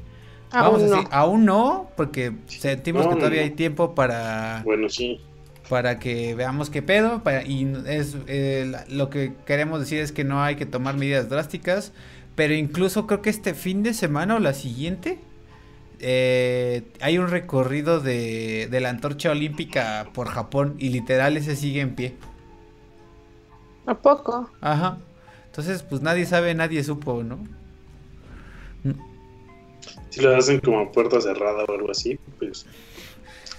[0.53, 1.09] Vamos aún no.
[1.11, 4.61] aún no, porque sentimos que todavía hay tiempo para...
[4.63, 5.19] Bueno, sí
[5.69, 7.21] para que veamos qué pedo.
[7.45, 11.93] y es eh, lo que queremos decir es que no hay que tomar medidas drásticas.
[12.35, 15.19] Pero incluso creo que este fin de semana o la siguiente
[15.99, 21.79] eh, hay un recorrido de, de la antorcha olímpica por Japón y literal ese sigue
[21.81, 22.15] en pie.
[23.85, 24.49] ¿A poco?
[24.61, 24.97] Ajá.
[25.47, 27.39] Entonces, pues nadie sabe, nadie supo, ¿no?
[30.09, 32.65] Si lo hacen como a puerta cerrada o algo así, pues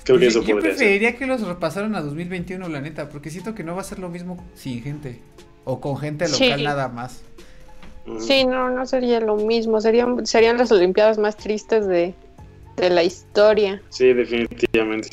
[0.07, 3.65] Creo que eso yo, preferiría que los repasaran a 2021, la neta, porque siento que
[3.65, 5.21] no va a ser lo mismo sin gente.
[5.65, 7.23] O con gente local nada más.
[8.21, 9.81] Sí, no, no sería lo mismo.
[9.81, 12.15] Serían, serían las Olimpiadas más tristes de,
[12.79, 13.83] la historia.
[13.89, 15.09] Sí, definitivamente.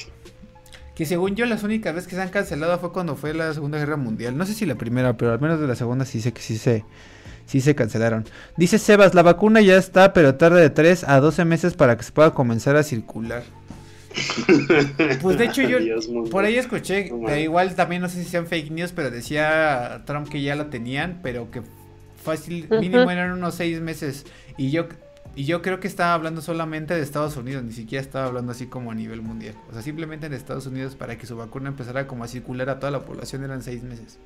[0.93, 3.79] Que según yo, las únicas veces que se han cancelado fue cuando fue la Segunda
[3.79, 4.37] Guerra Mundial.
[4.37, 6.59] No sé si la primera, pero al menos de la segunda sí sé que sí
[6.59, 6.85] se,
[7.47, 8.25] sí se cancelaron.
[8.57, 12.03] Dice Sebas, la vacuna ya está, pero tarda de 3 a 12 meses para que
[12.03, 13.41] se pueda comenzar a circular.
[15.21, 15.77] Pues de hecho yo
[16.29, 20.41] por ahí escuché, igual también no sé si sean fake news, pero decía Trump que
[20.41, 21.61] ya lo tenían, pero que
[22.23, 24.25] fácil, mínimo eran unos seis meses.
[24.57, 24.85] Y yo,
[25.35, 28.67] y yo creo que estaba hablando solamente de Estados Unidos, ni siquiera estaba hablando así
[28.67, 29.55] como a nivel mundial.
[29.69, 32.79] O sea, simplemente en Estados Unidos para que su vacuna empezara como a circular a
[32.79, 34.19] toda la población eran seis meses.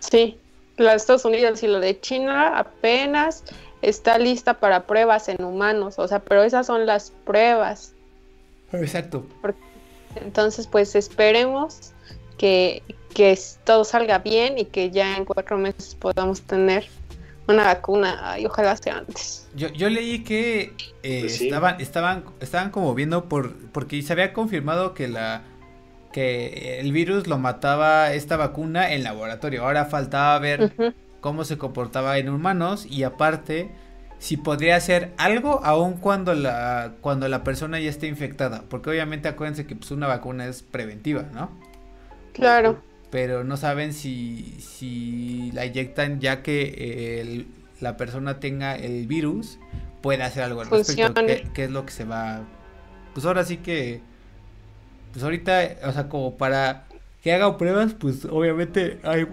[0.00, 0.38] Sí,
[0.76, 3.44] la de Estados Unidos y lo de China apenas
[3.82, 7.94] está lista para pruebas en humanos, o sea, pero esas son las pruebas.
[8.72, 9.26] Exacto.
[10.16, 11.92] Entonces, pues esperemos
[12.36, 12.82] que,
[13.14, 16.86] que, todo salga bien y que ya en cuatro meses podamos tener
[17.46, 19.48] una vacuna y ojalá sea antes.
[19.54, 24.32] Yo, yo leí que eh, pues estaban, estaban, estaban como viendo por, porque se había
[24.32, 25.42] confirmado que la
[26.12, 29.64] que el virus lo mataba esta vacuna en laboratorio.
[29.64, 30.72] Ahora faltaba ver
[31.20, 33.70] cómo se comportaba en humanos y aparte
[34.18, 38.64] si podría hacer algo aun cuando la, cuando la persona ya esté infectada.
[38.68, 41.50] Porque obviamente acuérdense que pues, una vacuna es preventiva, ¿no?
[42.32, 42.82] Claro.
[43.10, 47.46] Pero no saben si, si la inyectan ya que eh,
[47.80, 49.58] la persona tenga el virus,
[50.02, 51.14] puede hacer algo al respecto.
[51.54, 52.42] ¿Qué, es lo que se va?
[53.14, 54.00] Pues ahora sí que...
[55.12, 56.84] Pues ahorita, o sea, como para
[57.22, 59.26] que haga pruebas, pues obviamente hay...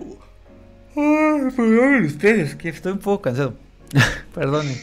[0.96, 3.65] Ay, ustedes, que estoy un poco cansado.
[4.34, 4.76] Perdone.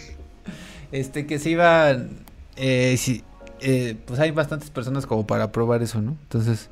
[0.91, 2.25] Este, que se iban.
[2.57, 2.97] Eh,
[3.61, 6.17] eh, pues hay bastantes personas como para probar eso, ¿no?
[6.23, 6.69] Entonces,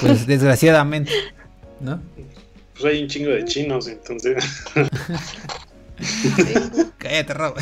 [0.00, 1.12] pues desgraciadamente,
[1.80, 2.02] ¿no?
[2.72, 4.64] Pues hay un chingo de chinos, entonces.
[6.98, 7.54] Cállate, Rob.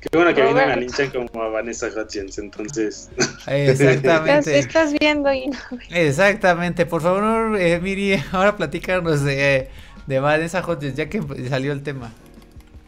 [0.00, 3.08] Qué bueno que vienen a linchan como a Vanessa Hutchins, entonces.
[3.46, 4.58] Exactamente.
[4.58, 5.58] Estás, viendo y no.
[5.90, 6.86] Exactamente.
[6.86, 9.68] Por favor, eh, Miri, ahora platícanos de,
[10.08, 12.12] de Vanessa Hutchins, ya que salió el tema.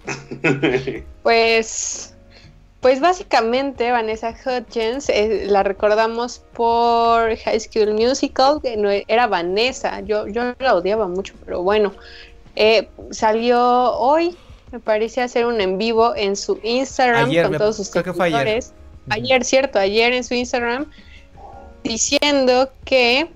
[1.22, 2.14] Pues,
[2.80, 10.00] pues básicamente Vanessa Hudgens eh, la recordamos por High School Musical, que no, era Vanessa,
[10.00, 11.92] yo, yo la odiaba mucho, pero bueno,
[12.56, 14.36] eh, salió hoy,
[14.70, 18.72] me parece hacer un en vivo en su Instagram con todos sus seguidores.
[19.08, 19.24] Ayer.
[19.24, 20.90] ayer, cierto, ayer en su Instagram,
[21.82, 23.30] diciendo que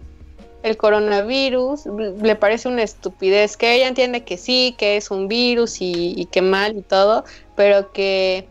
[0.62, 5.80] el coronavirus le parece una estupidez, que ella entiende que sí, que es un virus
[5.80, 8.46] y, y que mal y todo, pero que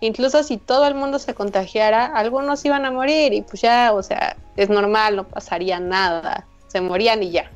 [0.00, 4.02] incluso si todo el mundo se contagiara, algunos iban a morir y pues ya, o
[4.02, 7.50] sea, es normal, no pasaría nada, se morían y ya.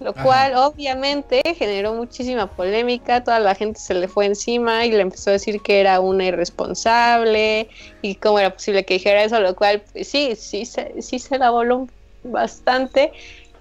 [0.00, 5.00] Lo cual obviamente generó muchísima polémica, toda la gente se le fue encima y le
[5.00, 7.68] empezó a decir que era una irresponsable
[8.00, 11.50] y cómo era posible que dijera eso, lo cual pues, sí, sí, sí se la
[11.50, 11.86] voló
[12.24, 13.12] bastante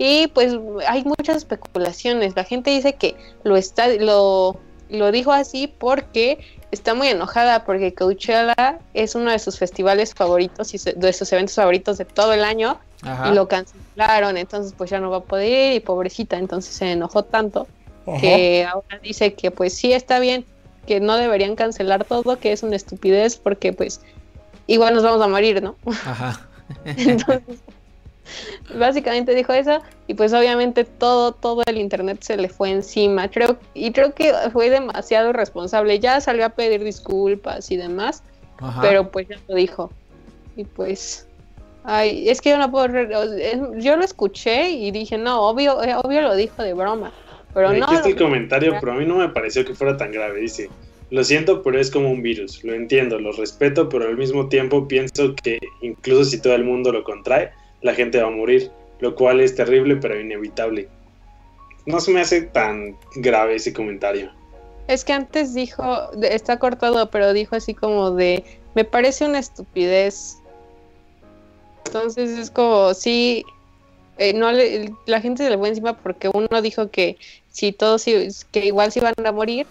[0.04, 2.36] y pues hay muchas especulaciones.
[2.36, 4.58] La gente dice que lo está, lo,
[4.90, 6.40] lo dijo así porque
[6.72, 11.54] está muy enojada porque Coachella es uno de sus festivales favoritos y de sus eventos
[11.54, 12.80] favoritos de todo el año
[13.30, 16.94] y lo cancelaron, entonces pues ya no va a poder ir y pobrecita, entonces se
[16.94, 17.68] enojó tanto
[18.20, 20.46] que ahora dice que pues sí está bien,
[20.88, 24.02] que no deberían cancelar todo, que es una estupidez porque pues
[24.66, 25.76] igual nos vamos a morir, ¿no?
[25.86, 26.48] Ajá.
[26.86, 27.60] entonces
[28.78, 33.30] Básicamente dijo eso y pues obviamente todo, todo el internet se le fue encima.
[33.30, 36.00] Creo, y creo que fue demasiado irresponsable.
[36.00, 38.24] Ya salió a pedir disculpas y demás,
[38.82, 39.92] pero pues ya lo dijo.
[40.56, 41.28] Y pues,
[41.84, 42.88] ay, es que yo no puedo,
[43.78, 47.12] yo lo escuché y dije, no, obvio, eh, obvio lo dijo de broma.
[47.54, 47.92] Pero no.
[47.92, 50.40] Este comentario, pero a mí no me pareció que fuera tan grave.
[50.40, 50.70] Dice,
[51.10, 52.64] lo siento, pero es como un virus.
[52.64, 56.92] Lo entiendo, lo respeto, pero al mismo tiempo pienso que incluso si todo el mundo
[56.92, 60.88] lo contrae, la gente va a morir, lo cual es terrible pero inevitable.
[61.86, 64.32] No se me hace tan grave ese comentario.
[64.88, 68.44] Es que antes dijo, está cortado, pero dijo así como de,
[68.76, 70.38] me parece una estupidez.
[71.86, 73.44] Entonces es como, sí,
[74.18, 77.18] eh, no la gente se le fue encima porque uno dijo que
[77.52, 79.66] si todos, que igual se iban a morir.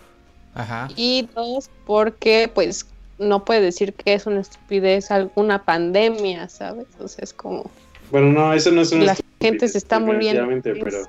[0.54, 0.88] Ajá.
[0.96, 2.86] Y dos, porque pues
[3.18, 6.86] no puede decir que es una estupidez alguna pandemia, ¿sabes?
[6.98, 7.70] O sea, es como...
[8.10, 9.04] Bueno, no, eso no es una...
[9.06, 10.46] La gente se está muriendo.
[10.62, 11.06] Pero,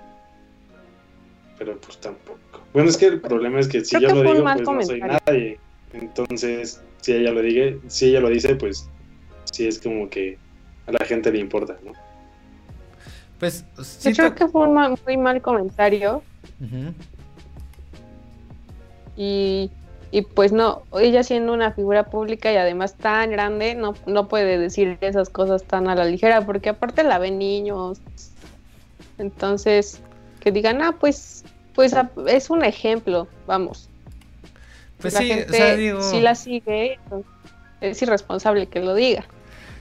[1.57, 2.39] pero pues tampoco.
[2.73, 5.59] Bueno, es que el problema es que si yo lo digo, pues no soy nadie.
[5.93, 8.89] Entonces, si ella lo dice, si ella lo dice, pues
[9.51, 10.37] sí es como que
[10.87, 11.91] a la gente le importa, ¿no?
[13.39, 14.13] Pues sí.
[14.13, 16.23] Yo creo que fue un muy mal comentario.
[19.17, 19.69] Y
[20.12, 24.58] y pues no, ella siendo una figura pública y además tan grande, no, no puede
[24.58, 28.02] decir esas cosas tan a la ligera, porque aparte la ven niños.
[29.17, 30.02] Entonces,
[30.41, 31.93] que digan, ah, pues, pues
[32.28, 33.88] es un ejemplo, vamos.
[35.00, 37.00] Pues la sí, gente, si la sigue,
[37.80, 39.24] es irresponsable que lo diga.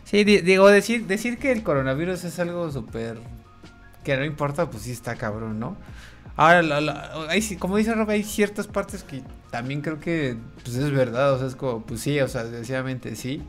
[0.05, 3.19] Sí, digo, decir, decir que el coronavirus es algo súper
[4.05, 5.77] que no importa, pues sí está cabrón, ¿no?
[6.37, 6.63] Ahora,
[7.59, 11.47] como dice Rob, hay ciertas partes que también creo que pues es verdad, o sea,
[11.49, 13.43] es como, pues sí, o sea, desgraciadamente sí,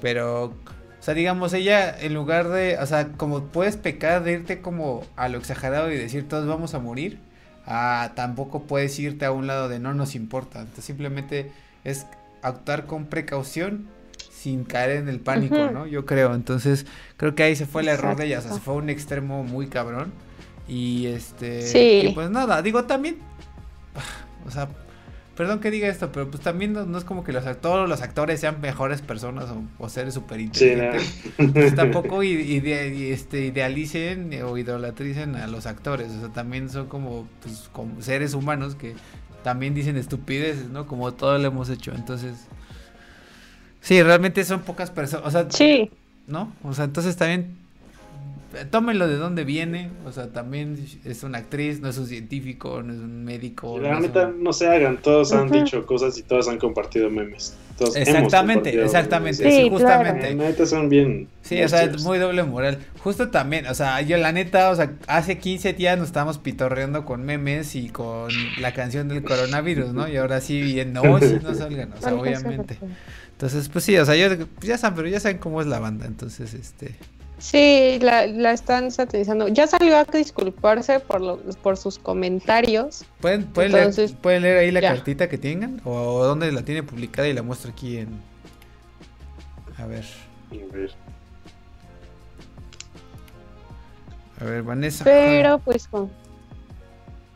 [0.00, 0.54] pero, o
[1.00, 5.28] sea, digamos, ella en lugar de, o sea, como puedes pecar de irte como a
[5.28, 7.18] lo exagerado y decir todos vamos a morir,
[7.66, 11.52] a, tampoco puedes irte a un lado de no nos importa, entonces simplemente
[11.84, 12.06] es
[12.42, 13.88] actuar con precaución
[14.30, 15.86] sin caer en el pánico, ¿no?
[15.86, 18.60] Yo creo, entonces creo que ahí se fue el error de ella, o sea, se
[18.60, 20.12] fue a un extremo muy cabrón.
[20.68, 21.62] Y este.
[21.62, 22.10] Sí.
[22.14, 23.18] pues nada, digo también.
[24.46, 24.68] O sea,
[25.36, 28.40] perdón que diga esto, pero pues también no, es como que los todos los actores
[28.40, 29.46] sean mejores personas
[29.78, 31.32] o, seres súper inteligentes.
[31.52, 36.10] Pues tampoco este, idealicen o idolatricen a los actores.
[36.12, 38.94] O sea, también son como, pues, como seres humanos que
[39.42, 40.86] también dicen estupideces, ¿no?
[40.86, 41.92] Como todo lo hemos hecho.
[41.94, 42.46] Entonces.
[43.80, 45.26] Sí, realmente son pocas personas.
[45.26, 45.90] O sea, sí.
[46.26, 46.52] ¿No?
[46.62, 47.56] O sea, entonces también
[48.70, 52.92] tómenlo de dónde viene, o sea, también es una actriz, no es un científico, no
[52.92, 53.78] es un médico.
[53.78, 57.56] La neta, no se hagan, todos han dicho cosas y todos han compartido memes.
[57.94, 60.34] exactamente, exactamente, sí, justamente.
[60.34, 61.28] La neta son bien.
[61.42, 62.78] Sí, o sea, es muy doble moral.
[62.98, 67.04] Justo también, o sea, yo la neta, o sea, hace 15 días nos estábamos pitorreando
[67.04, 70.08] con memes y con la canción del coronavirus, ¿no?
[70.08, 72.78] Y ahora sí, bien, no, sí no salgan, o sea, obviamente.
[73.32, 76.06] Entonces, pues sí, o sea, yo, ya saben, pero ya saben cómo es la banda,
[76.06, 76.94] entonces, este...
[77.42, 79.48] Sí, la, la están satirizando.
[79.48, 83.04] Ya salió a disculparse por, lo, por sus comentarios.
[83.20, 85.80] ¿Pueden, pueden, leer, ¿pueden leer ahí la cartita que tengan?
[85.84, 88.10] ¿O dónde la tiene publicada y la muestro aquí en...
[89.76, 90.04] A ver.
[94.40, 94.62] A ver.
[94.62, 95.02] Vanessa.
[95.02, 95.88] Pero pues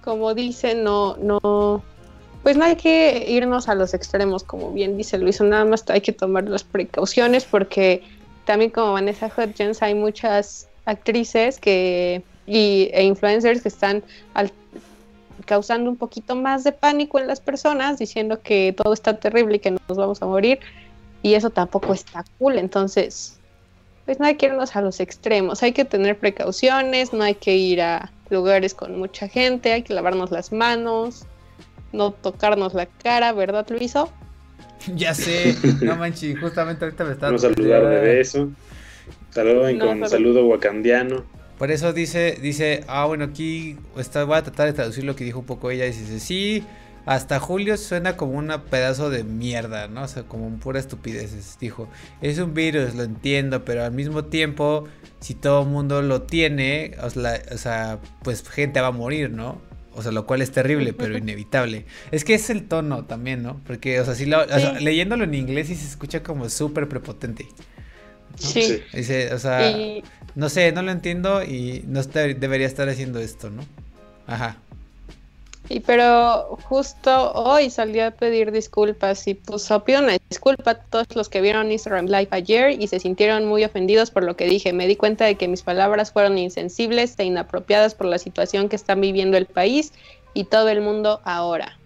[0.05, 1.83] como dice, no, no,
[2.45, 6.01] pues no hay que irnos a los extremos, como bien dice Luis, nada más hay
[6.01, 8.05] que tomar las precauciones porque
[8.47, 14.03] también como Vanessa Hudgens hay muchas actrices que y, e influencers que están
[15.45, 19.59] causando un poquito más de pánico en las personas, diciendo que todo está terrible y
[19.59, 20.61] que nos vamos a morir.
[21.23, 22.57] Y eso tampoco está cool.
[22.59, 23.39] Entonces,
[24.05, 27.57] pues no hay que irnos a los extremos, hay que tener precauciones, no hay que
[27.57, 31.27] ir a lugares con mucha gente, hay que lavarnos las manos,
[31.93, 34.09] no tocarnos la cara, ¿verdad, Luiso?
[34.95, 37.27] ya sé, no manches, justamente ahorita me está...
[37.27, 38.51] Vamos a saludar de beso.
[39.31, 41.25] Saluden con saludo wakandiano.
[41.59, 45.25] Por eso dice, dice, ah, bueno, aquí está, voy a tratar de traducir lo que
[45.25, 45.87] dijo un poco ella.
[45.87, 46.65] Dice, sí,
[47.07, 50.03] hasta julio suena como un pedazo de mierda, ¿no?
[50.03, 51.59] O sea, como pura estupidez.
[51.59, 51.89] Dijo,
[52.21, 54.89] es un virus, lo entiendo, pero al mismo tiempo,
[55.21, 57.09] si todo el mundo lo tiene, o
[57.59, 59.61] sea, pues gente va a morir, ¿no?
[59.97, 61.87] O sea, lo cual es terrible, pero inevitable.
[62.11, 63.61] Es que es el tono también, ¿no?
[63.67, 64.27] Porque, o sea, si
[64.81, 67.49] leyéndolo en inglés sí se escucha como súper prepotente.
[68.39, 68.83] Sí.
[68.93, 69.75] Dice, o sea,
[70.35, 73.65] no sé, no lo entiendo y no debería estar haciendo esto, ¿no?
[74.27, 74.59] Ajá.
[75.69, 81.07] Y pero justo hoy salió a pedir disculpas y puso pido una disculpa a todos
[81.15, 84.73] los que vieron Instagram Live ayer y se sintieron muy ofendidos por lo que dije.
[84.73, 88.77] Me di cuenta de que mis palabras fueron insensibles e inapropiadas por la situación que
[88.77, 89.93] están viviendo el país
[90.35, 91.77] y todo el mundo ahora.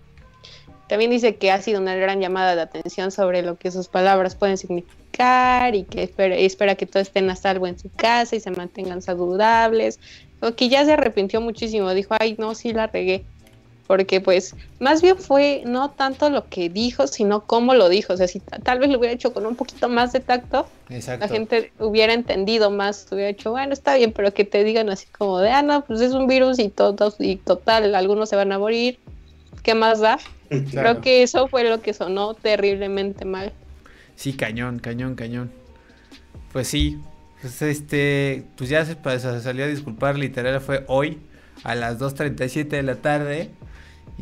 [0.89, 4.35] También dice que ha sido una gran llamada de atención sobre lo que sus palabras
[4.35, 8.41] pueden significar y que espera, espera que todos estén a salvo en su casa y
[8.41, 10.01] se mantengan saludables.
[10.41, 13.25] O que ya se arrepintió muchísimo, dijo, ay, no, sí la regué
[13.91, 18.13] porque pues más bien fue no tanto lo que dijo, sino cómo lo dijo.
[18.13, 21.27] O sea, si tal vez lo hubiera hecho con un poquito más de tacto, la
[21.27, 25.41] gente hubiera entendido más, hubiera dicho, bueno, está bien, pero que te digan así como
[25.41, 28.61] de, ah, no, pues es un virus y todos, y total, algunos se van a
[28.61, 29.01] morir,
[29.65, 30.21] ¿qué más da?
[30.71, 33.53] Creo que eso fue lo que sonó terriblemente mal.
[34.15, 35.51] Sí, cañón, cañón, cañón.
[36.53, 36.97] Pues sí,
[37.41, 41.19] pues este, pues ya se, se salió a disculpar, literal fue hoy
[41.65, 43.51] a las 2.37 de la tarde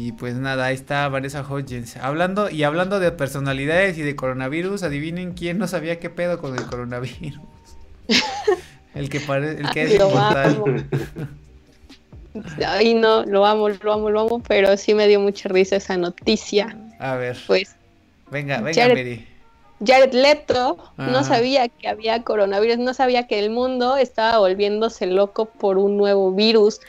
[0.01, 1.96] y pues nada, ahí está Vanessa Hodgins.
[1.96, 6.57] Hablando y hablando de personalidades y de coronavirus, adivinen quién no sabía qué pedo con
[6.57, 7.40] el coronavirus.
[8.94, 10.86] el que parece, el que es inmortal.
[12.64, 15.96] Ay, no, lo amo, lo amo, lo amo, pero sí me dio mucha risa esa
[15.96, 16.78] noticia.
[17.01, 17.36] A ver.
[17.49, 17.74] Pues.
[18.30, 19.22] Venga, venga, Jared,
[19.84, 25.46] Jared Leto no sabía que había coronavirus, no sabía que el mundo estaba volviéndose loco
[25.46, 26.80] por un nuevo virus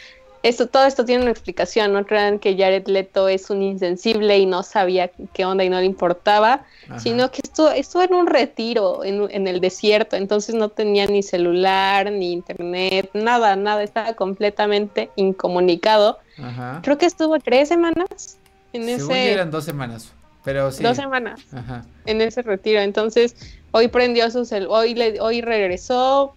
[0.42, 4.46] esto, todo esto tiene una explicación, no crean que Jared Leto es un insensible y
[4.46, 6.64] no sabía qué onda y no le importaba,
[6.98, 12.12] sino que estuvo, estuvo en un retiro en, el desierto, entonces no tenía ni celular,
[12.12, 16.20] ni internet, nada, nada, estaba completamente incomunicado.
[16.84, 18.38] Creo que estuvo tres semanas
[18.72, 19.34] en ese...
[19.34, 20.14] eran dos semanas,
[20.46, 20.84] pero sí.
[20.84, 21.42] Dos semanas
[22.06, 23.36] en ese retiro, entonces
[23.72, 26.34] hoy prendió su cel hoy, le, hoy regresó,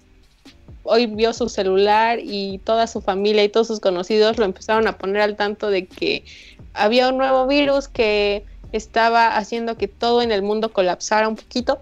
[0.82, 4.98] hoy vio su celular y toda su familia y todos sus conocidos lo empezaron a
[4.98, 6.24] poner al tanto de que
[6.74, 11.80] había un nuevo virus que estaba haciendo que todo en el mundo colapsara un poquito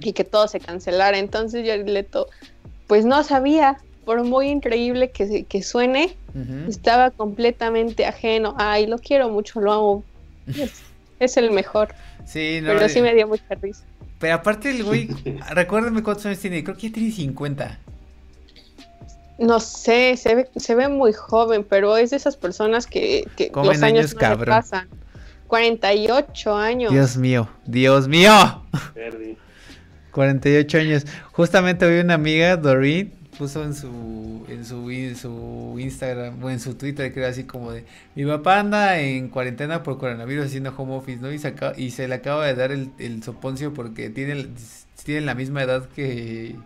[0.00, 1.18] y que todo se cancelara.
[1.18, 2.28] Entonces Jared Leto,
[2.86, 6.16] pues no sabía, por muy increíble que, que suene,
[6.68, 8.54] estaba completamente ajeno.
[8.58, 10.04] Ay, lo quiero mucho, lo amo.
[11.18, 11.94] Es, el mejor.
[12.26, 13.84] Sí, Pero sí me dio mucha risa.
[14.18, 15.08] Pero aparte el güey,
[15.50, 17.78] recuérdame cuántos años tiene, creo que ya tiene 50.
[19.38, 23.50] No sé, se ve, se ve muy joven, pero es de esas personas que, que
[23.54, 24.88] los años, no pasan.
[25.48, 26.92] 48 años.
[26.92, 28.62] Dios mío, Dios mío.
[30.12, 31.06] 48 años.
[31.32, 36.60] Justamente hoy una amiga, Doreen, puso en su, en su, en su Instagram o en
[36.60, 40.94] su Twitter, creo así como de, mi papá anda en cuarentena por coronavirus haciendo home
[40.94, 41.32] office, ¿no?
[41.32, 44.48] Y se, y se le acaba de dar el, el soponcio porque tiene,
[45.04, 46.56] tiene la misma edad que,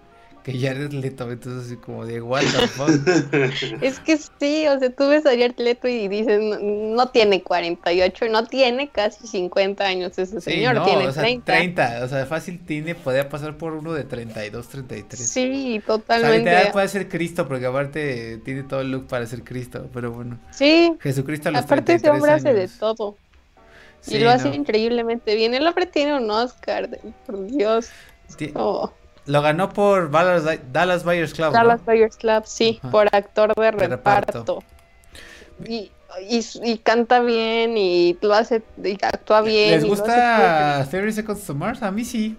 [0.49, 2.88] que Jared Leto, entonces así como de what the fuck.
[3.82, 8.26] es que sí, o sea, tú ves a Jared Leto y dices, no, tiene 48,
[8.30, 11.44] no tiene casi 50 años ese señor, tiene o sea, 30.
[11.44, 15.28] 30, o sea, fácil tiene, podría pasar por uno de 32, 33.
[15.28, 16.49] Sí, totalmente.
[16.49, 20.12] O sea, puede ser Cristo, porque aparte tiene todo el look para ser Cristo, pero
[20.12, 20.38] bueno.
[20.51, 20.94] Sí.
[21.01, 23.18] Jesucristo a los Aparte ese hombre hace de todo.
[24.07, 25.53] y lo hace increíblemente bien.
[25.53, 26.88] El hombre tiene un Oscar,
[27.26, 27.90] por Dios.
[28.55, 28.90] Oh.
[29.29, 31.53] Lo ganó por Dallas, Buyers Club.
[31.53, 34.64] Dallas Buyers Club, sí, por actor de, reparto.
[35.66, 35.93] Y,
[36.64, 39.72] y, canta bien y lo hace, y actúa bien.
[39.72, 41.83] ¿Les gusta 30 Seconds to Mars?
[41.83, 42.37] A mí sí.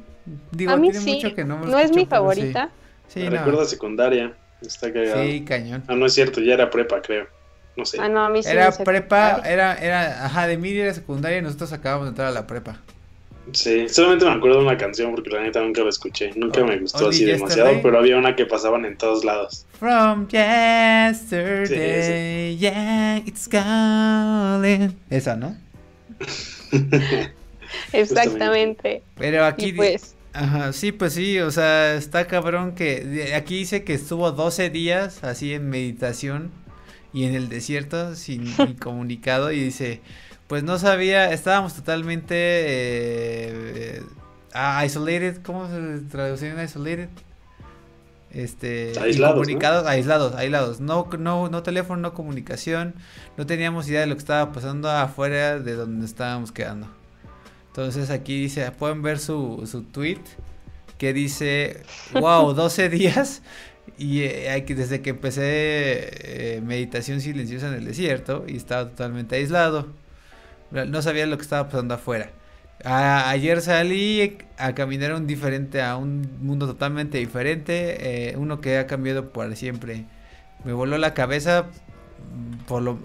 [0.51, 1.13] Digo, a mí tiene sí.
[1.15, 2.71] mucho que no me No es mi favorita.
[3.07, 3.65] Sí, sí no.
[3.65, 4.33] secundaria.
[4.59, 5.23] Está cagado.
[5.23, 5.83] Sí, cañón.
[5.87, 7.27] Ah, no es cierto, ya era prepa, creo.
[7.77, 7.99] No sé.
[8.01, 11.41] Ah, no, a mí sí Era prepa, era, era, ajá, de mí era secundaria y
[11.43, 12.81] nosotros acabamos de entrar a la prepa.
[13.53, 16.31] Sí, solamente me acuerdo de una canción porque la neta nunca la escuché.
[16.35, 19.65] Nunca me gustó así demasiado, pero había una que pasaban en todos lados.
[19.79, 21.67] From yesterday,
[22.57, 24.95] yeah, it's calling.
[25.09, 25.55] Esa, ¿no?
[27.93, 29.03] Exactamente.
[29.17, 33.93] Pero aquí, pues, Ajá, sí, pues sí, o sea, está cabrón que aquí dice que
[33.93, 36.51] estuvo 12 días así en meditación
[37.13, 40.01] y en el desierto sin comunicado y dice,
[40.49, 44.01] pues no sabía, estábamos totalmente eh,
[44.83, 47.09] isolated, ¿cómo se traduce en isolated?
[48.31, 52.95] Este, aislados, comunicados, aislados, aislados, no, no, no teléfono, no comunicación,
[53.37, 56.87] no teníamos idea de lo que estaba pasando afuera de donde estábamos quedando.
[57.67, 60.21] Entonces aquí dice, pueden ver su, su tweet
[60.97, 61.83] que dice,
[62.13, 63.43] wow, 12 días
[63.99, 69.89] y eh, desde que empecé eh, meditación silenciosa en el desierto y estaba totalmente aislado,
[70.71, 72.31] no sabía lo que estaba pasando afuera.
[72.83, 78.87] ayer salí a caminar un diferente, a un mundo totalmente diferente, eh, uno que ha
[78.87, 80.05] cambiado por siempre.
[80.63, 81.67] Me voló la cabeza,
[82.67, 82.99] por lo,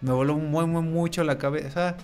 [0.00, 1.96] me voló muy, muy mucho la cabeza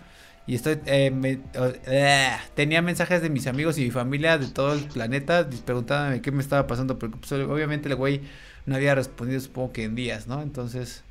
[0.46, 1.40] y estoy, eh,
[1.86, 6.32] eh, tenía mensajes de mis amigos y mi familia de todo el planeta preguntándome qué
[6.32, 8.20] me estaba pasando, porque pues, obviamente el güey
[8.66, 10.42] no había respondido supongo que en días, ¿no?
[10.42, 11.02] Entonces,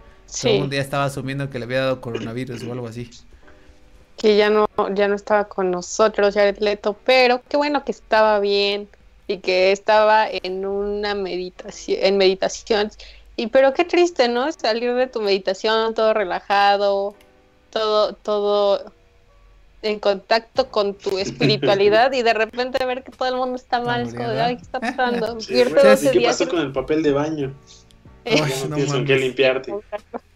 [0.44, 3.10] un día estaba asumiendo que le había dado coronavirus o algo así.
[4.18, 8.40] Que ya no, ya no estaba con nosotros, Jared Leto, pero qué bueno que estaba
[8.40, 8.88] bien
[9.28, 12.92] y que estaba en una meditación, en meditación.
[13.36, 14.52] Y pero qué triste, ¿no?
[14.52, 17.16] Salir de tu meditación todo relajado,
[17.72, 18.92] todo, todo
[19.82, 24.08] en contacto con tu espiritualidad y de repente ver que todo el mundo está mal,
[24.08, 25.38] es como, ay, ¿qué está pasando?
[25.46, 27.54] ¿Qué pasó con el papel de baño?
[28.26, 29.74] No, tienes con qué limpiarte.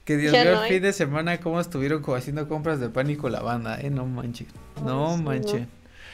[0.06, 3.80] Que Dios vio el fin de semana cómo estuvieron haciendo compras de pánico la banda,
[3.80, 4.48] eh, no manches.
[4.84, 5.68] No manches.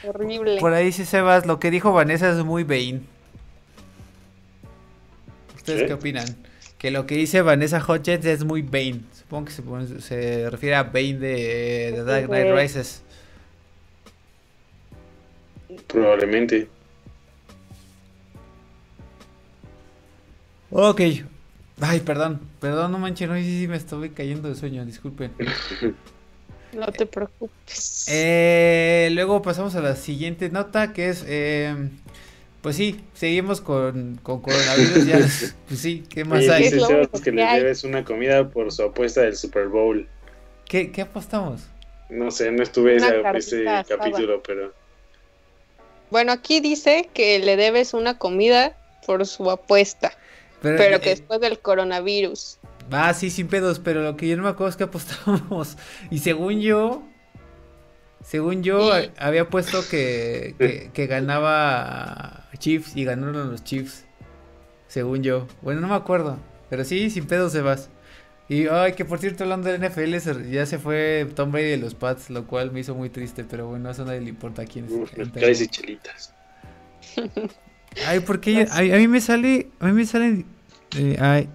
[0.06, 0.58] Horrible.
[0.58, 3.06] Por ahí sí, Sebas, lo que dijo Vanessa es muy vain.
[5.56, 6.26] ¿Ustedes qué, opinan?
[6.78, 9.06] Que lo que dice Vanessa Hodges es muy vain.
[9.12, 13.02] Supongo que se, se refiere a Bane de, de Dark Knight Rises.
[15.86, 16.68] Probablemente.
[20.70, 21.00] Ok.
[21.80, 25.32] Ay, perdón, perdón, no manches, no sé si me estoy cayendo de sueño, disculpen.
[26.74, 28.06] No te preocupes.
[28.08, 31.72] Eh, luego pasamos a la siguiente nota, que es, eh,
[32.62, 35.18] pues sí, seguimos con, con coronavirus, ya,
[35.68, 36.70] pues sí, ¿qué más hay?
[36.70, 40.08] Dice que le debes una comida por su apuesta del Super Bowl.
[40.66, 41.62] ¿Qué, qué apostamos?
[42.10, 43.04] No sé, no estuve en
[43.36, 44.72] ese capítulo, pero...
[46.10, 50.12] Bueno, aquí dice que le debes una comida por su apuesta.
[50.64, 52.58] Pero, que después del coronavirus.
[52.90, 55.76] Ah, sí, sin pedos, pero lo que yo no me acuerdo es que apostamos.
[56.10, 57.02] Y según yo,
[58.22, 64.04] según yo, había puesto que, que, ganaba Chiefs y ganaron los Chiefs.
[64.88, 65.46] Según yo.
[65.62, 66.38] Bueno, no me acuerdo.
[66.70, 67.90] Pero sí, sin pedos, Sebas.
[68.48, 71.94] Y, ay, que por cierto, hablando del NFL, ya se fue Tom Brady de los
[71.94, 74.64] Pats, lo cual me hizo muy triste, pero bueno, eso a nadie le importa a
[74.66, 74.86] quién
[75.34, 75.60] es.
[75.60, 76.34] y chelitas.
[78.06, 80.46] Ay, porque a, mí me sale, a mí me salen,
[80.96, 81.48] eh, ay.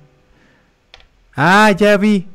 [1.35, 2.27] Ah, ya vi.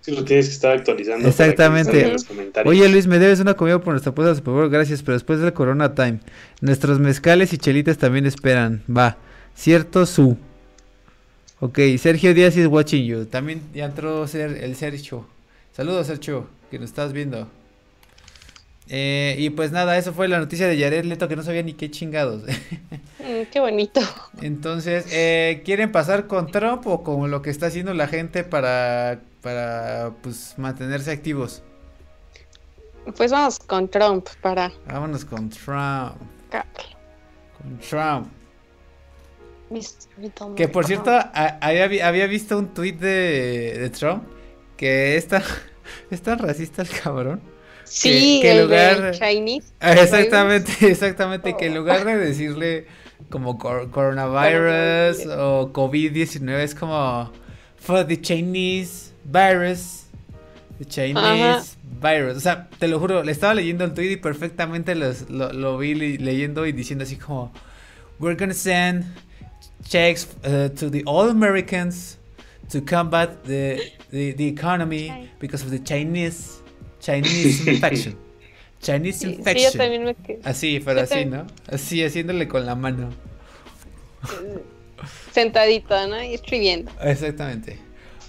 [0.00, 1.28] Sí, lo tienes que estar actualizando.
[1.28, 2.16] Exactamente.
[2.64, 5.52] Oye, Luis, me debes una comida por nuestra puesta Super Bowl, gracias, pero después del
[5.52, 6.20] Corona Time.
[6.60, 8.82] Nuestros mezcales y chelitas también esperan.
[8.88, 9.16] Va.
[9.54, 10.36] Cierto, su.
[11.60, 13.24] Ok, Sergio Díaz is watching you.
[13.24, 15.26] También ya entró el Sergio.
[15.72, 17.48] Saludos, Sergio, que nos estás viendo.
[18.88, 21.74] Eh, y pues nada, eso fue la noticia de Jared Leto que no sabía ni
[21.74, 22.42] qué chingados.
[23.18, 24.00] Mm, qué bonito.
[24.40, 29.20] Entonces, eh, ¿quieren pasar con Trump o con lo que está haciendo la gente para,
[29.42, 31.62] para pues, mantenerse activos?
[33.16, 34.72] Pues vamos con Trump para...
[34.86, 36.16] Vámonos con Trump.
[37.58, 38.28] Con Trump.
[40.56, 41.10] Que por cierto,
[41.60, 44.24] había, visto un tweet de, Trump
[44.76, 45.42] que está,
[46.10, 47.40] es tan racista el cabrón.
[47.88, 49.72] Sí, que, lugar, Chinese.
[49.80, 52.86] Ah, exactamente, exactamente, que en lugar de decirle
[53.30, 57.30] como coronavirus o COVID-19 es como
[57.76, 60.04] for the Chinese virus,
[60.78, 62.36] the Chinese virus.
[62.36, 65.94] O sea, te lo juro, le estaba leyendo el tweet y perfectamente lo, lo vi
[65.94, 67.52] leyendo y diciendo así como
[68.18, 69.04] we're gonna send
[69.88, 72.18] checks uh, to the all Americans
[72.68, 76.60] to combat the, the, the economy because of the Chinese
[77.00, 78.16] Chinese infection.
[78.80, 79.56] Chinese infection.
[79.56, 81.46] Sí, yo también me Así, pero así, ¿no?
[81.66, 83.10] Así, haciéndole con la mano.
[85.32, 86.22] Sentadito, ¿no?
[86.22, 86.90] Y escribiendo.
[87.02, 87.78] Exactamente.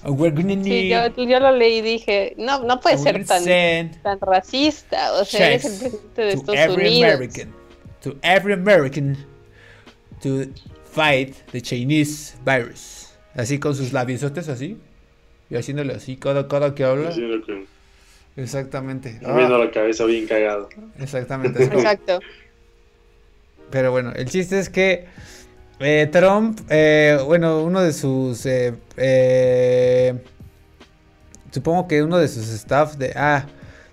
[0.03, 1.13] We're gonna need...
[1.15, 3.43] sí, yo, lo leí y dije, no, no puede ser tan,
[4.01, 5.13] tan racista.
[5.13, 7.13] O sea, eres el presidente de Estados every Unidos.
[7.13, 7.53] American,
[8.01, 9.17] to every American
[10.22, 10.45] to
[10.86, 13.09] fight the Chinese virus.
[13.36, 14.78] Así con sus labiosotes así.
[15.49, 17.11] Y haciéndole así cada, cada que habla.
[18.36, 19.19] Exactamente.
[19.21, 20.69] Moviendo la cabeza bien cagado.
[20.99, 21.63] Exactamente.
[21.65, 22.19] Exacto.
[23.69, 25.05] Pero bueno, el chiste es que
[25.80, 28.45] eh, Trump, eh, bueno, uno de sus...
[28.45, 30.13] Eh,
[31.51, 33.13] supongo que uno de sus staff de...
[33.15, 33.45] Ah,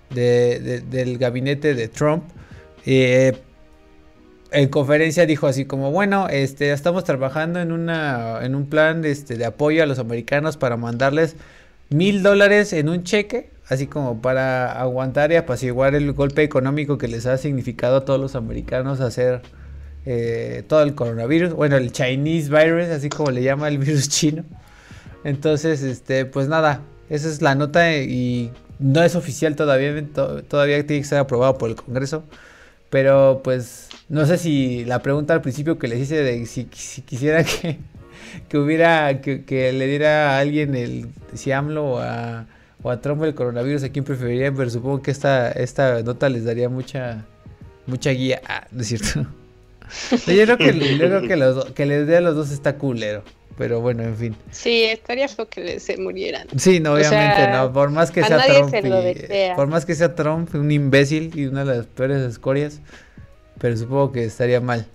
[0.09, 2.23] del gabinete de Trump.
[2.85, 3.35] en
[4.69, 9.43] conferencia dijo así como, bueno, este, estamos trabajando en, una, en un plan este, de
[9.45, 11.35] apoyo a los americanos para mandarles
[11.89, 17.07] mil dólares en un cheque, así como para aguantar y apaciguar el golpe económico que
[17.07, 19.41] les ha significado a todos los americanos hacer
[20.05, 24.45] eh, todo el coronavirus, bueno, el Chinese virus, así como le llama el virus chino.
[25.23, 30.05] Entonces, este, pues nada, esa es la nota y no es oficial todavía,
[30.47, 32.23] todavía tiene que ser aprobado por el Congreso.
[32.89, 37.01] Pero pues no sé si la pregunta al principio que les hice de si, si
[37.01, 37.79] quisiera que,
[38.47, 42.45] que hubiera, que, le diera a alguien el, si AMLO o a,
[42.83, 46.45] o a Trump el coronavirus, a quién preferirían, pero supongo que esta, esta nota les
[46.45, 47.25] daría mucha,
[47.85, 49.27] mucha guía, ah, ¿no es cierto?
[50.11, 53.23] yo creo que, que, los, que les dé a los dos está culero.
[53.57, 54.35] Pero bueno, en fin.
[54.51, 56.47] Sí, estaría feo que se murieran.
[56.57, 57.73] Sí, no, obviamente no.
[57.73, 58.71] Por más que sea Trump.
[59.55, 62.81] por más que sea Trump, un imbécil y una de las peores escorias.
[63.57, 64.85] Pero supongo que estaría mal.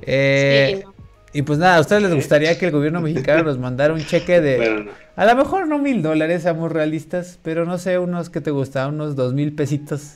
[0.00, 0.88] Eh, sí,
[1.32, 4.40] y pues nada, ¿a ustedes les gustaría que el gobierno mexicano nos mandara un cheque
[4.40, 4.90] de...
[5.16, 8.94] A lo mejor no mil dólares, seamos realistas, pero no sé, unos que te gustan,
[8.94, 10.14] unos dos mil pesitos.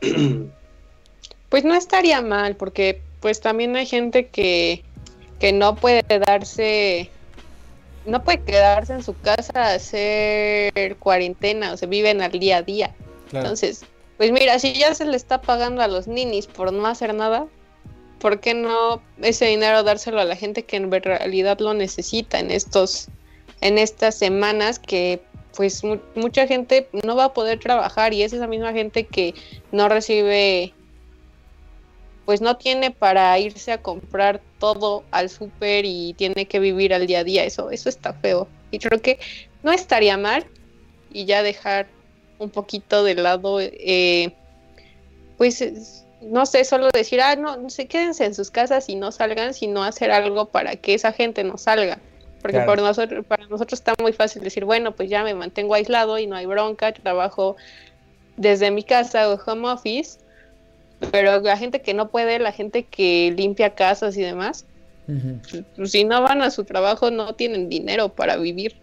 [1.48, 4.84] Pues no estaría mal, porque pues también hay gente que,
[5.40, 7.08] que no puede darse...
[8.04, 12.62] No puede quedarse en su casa a hacer cuarentena, o sea, viven al día a
[12.62, 12.94] día.
[13.32, 13.86] Entonces,
[14.18, 17.46] pues mira, si ya se le está pagando a los ninis por no hacer nada,
[18.18, 22.50] ¿por qué no ese dinero dárselo a la gente que en realidad lo necesita en
[22.50, 23.08] estos
[23.60, 25.20] en estas semanas que
[25.56, 25.82] pues
[26.14, 29.34] mucha gente no va a poder trabajar y es esa misma gente que
[29.72, 30.72] no recibe
[32.24, 37.06] pues no tiene para irse a comprar todo al súper y tiene que vivir al
[37.06, 37.42] día a día.
[37.44, 38.46] Eso eso está feo.
[38.70, 39.18] Y creo que
[39.62, 40.46] no estaría mal
[41.10, 41.88] y ya dejar
[42.38, 44.34] un poquito de lado eh,
[45.38, 49.12] pues no sé, solo decir, ah, no, no sé, quédense en sus casas y no
[49.12, 51.98] salgan, sino hacer algo para que esa gente no salga.
[52.42, 56.18] Porque por nosotros, para nosotros está muy fácil decir, bueno, pues ya me mantengo aislado
[56.18, 57.56] y no hay bronca, trabajo
[58.36, 60.20] desde mi casa o home office,
[61.10, 64.64] pero la gente que no puede, la gente que limpia casas y demás,
[65.76, 68.76] pues, si no van a su trabajo no tienen dinero para vivir.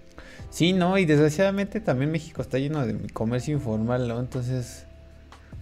[0.50, 4.20] Sí, no, y desgraciadamente también México está lleno de comercio informal, ¿no?
[4.20, 4.86] Entonces,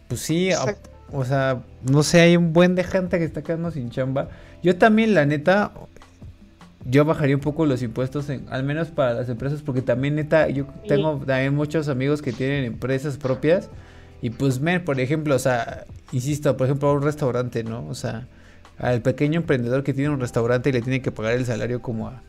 [0.08, 0.52] pues sí,
[1.14, 4.30] o sea, no sé, hay un buen de gente que está quedando sin chamba.
[4.64, 5.72] Yo también, la neta,
[6.86, 10.66] yo bajaría un poco los impuestos, al menos para las empresas, porque también, neta, yo
[10.88, 13.70] tengo también muchos amigos que tienen empresas propias.
[14.22, 17.86] Y pues, men, por ejemplo, o sea, insisto, por ejemplo, a un restaurante, ¿no?
[17.88, 18.28] O sea,
[18.78, 22.08] al pequeño emprendedor que tiene un restaurante y le tiene que pagar el salario como
[22.08, 22.22] a,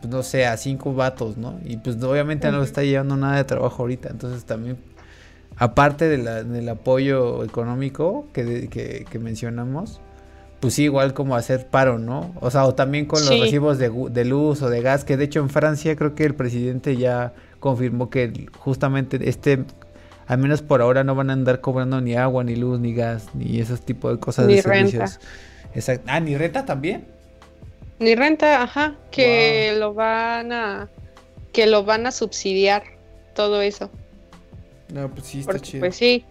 [0.00, 1.60] pues, no sé, a cinco vatos, ¿no?
[1.64, 4.08] Y pues obviamente no le está llevando nada de trabajo ahorita.
[4.10, 4.76] Entonces también
[5.56, 10.00] aparte del apoyo económico que, mencionamos,
[10.60, 12.32] pues sí, igual como hacer paro, ¿no?
[12.40, 15.40] O sea, o también con los recibos de, luz o de gas, que de hecho
[15.40, 19.64] en Francia creo que el presidente ya confirmó que justamente este,
[20.26, 23.28] al menos por ahora no van a andar cobrando ni agua, ni luz, ni gas,
[23.34, 25.20] ni esos tipos de cosas ni de servicios.
[25.74, 26.04] Exacto.
[26.08, 27.06] Ah, ni renta también.
[27.98, 30.88] Ni renta, ajá, que lo van a
[31.52, 32.82] que lo van a subsidiar
[33.34, 33.90] todo eso.
[34.92, 35.80] No, pues sí, está chido.
[35.80, 36.24] Pues sí.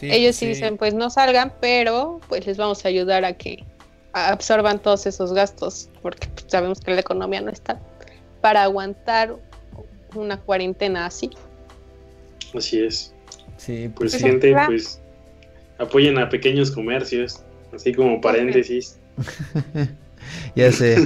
[0.00, 3.64] Ellos sí, dicen, pues no salgan, pero pues les vamos a ayudar a que
[4.12, 7.80] absorban todos esos gastos, porque pues, sabemos que la economía no está
[8.40, 9.36] para aguantar
[10.14, 11.30] una cuarentena así.
[12.54, 13.12] Así es.
[13.56, 15.00] Sí, pues, pues gente, pues
[15.78, 17.42] apoyen a pequeños comercios,
[17.74, 18.98] así como paréntesis.
[20.56, 20.96] ya sé.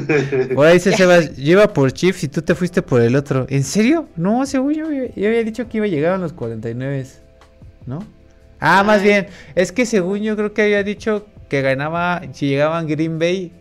[0.54, 3.46] Por ahí se Sebas, lleva por Chiefs y tú te fuiste por el otro.
[3.48, 4.08] ¿En serio?
[4.16, 7.06] No, según yo, yo había dicho que iba a llegar a los 49,
[7.86, 8.06] ¿no?
[8.60, 12.86] Ah, más bien, es que según yo creo que había dicho que ganaba, si llegaban
[12.86, 13.52] Green Bay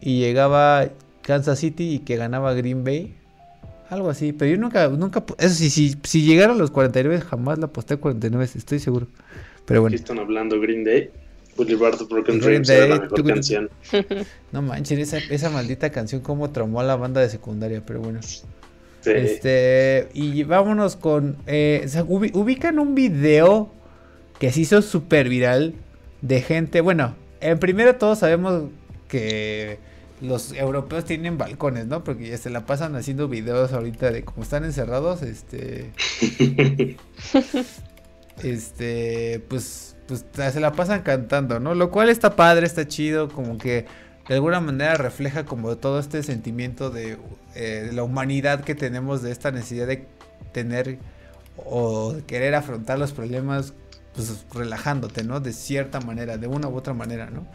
[0.00, 0.88] y llegaba
[1.22, 3.14] Kansas City y que ganaba Green Bay.
[3.90, 7.58] Algo así, pero yo nunca, nunca, eso sí, si, si llegara a los 49 jamás
[7.58, 9.08] la aposté a 49, estoy seguro.
[9.64, 9.92] Pero bueno.
[9.92, 11.10] ¿Qué están hablando Green Day?
[11.58, 13.70] Boulevard Broken Dreams era la mejor canción.
[14.52, 18.20] No manches, esa, esa maldita canción como traumó a la banda de secundaria, pero bueno.
[19.04, 21.36] Este, y vámonos con.
[21.46, 23.70] Eh, ubican un video
[24.38, 25.74] que se hizo súper viral
[26.22, 26.80] de gente.
[26.80, 28.70] Bueno, en primero todos sabemos
[29.08, 29.78] que
[30.20, 32.04] los europeos tienen balcones, ¿no?
[32.04, 35.22] Porque ya se la pasan haciendo videos ahorita de cómo están encerrados.
[35.22, 35.92] Este.
[38.42, 39.42] este.
[39.48, 41.74] Pues pues se la pasan cantando, ¿no?
[41.74, 43.84] Lo cual está padre, está chido, como que
[44.26, 47.18] de alguna manera refleja como todo este sentimiento de,
[47.54, 50.06] eh, de la humanidad que tenemos, de esta necesidad de
[50.52, 50.98] tener
[51.56, 53.74] o querer afrontar los problemas
[54.14, 55.40] pues relajándote, ¿no?
[55.40, 57.46] De cierta manera, de una u otra manera, ¿no?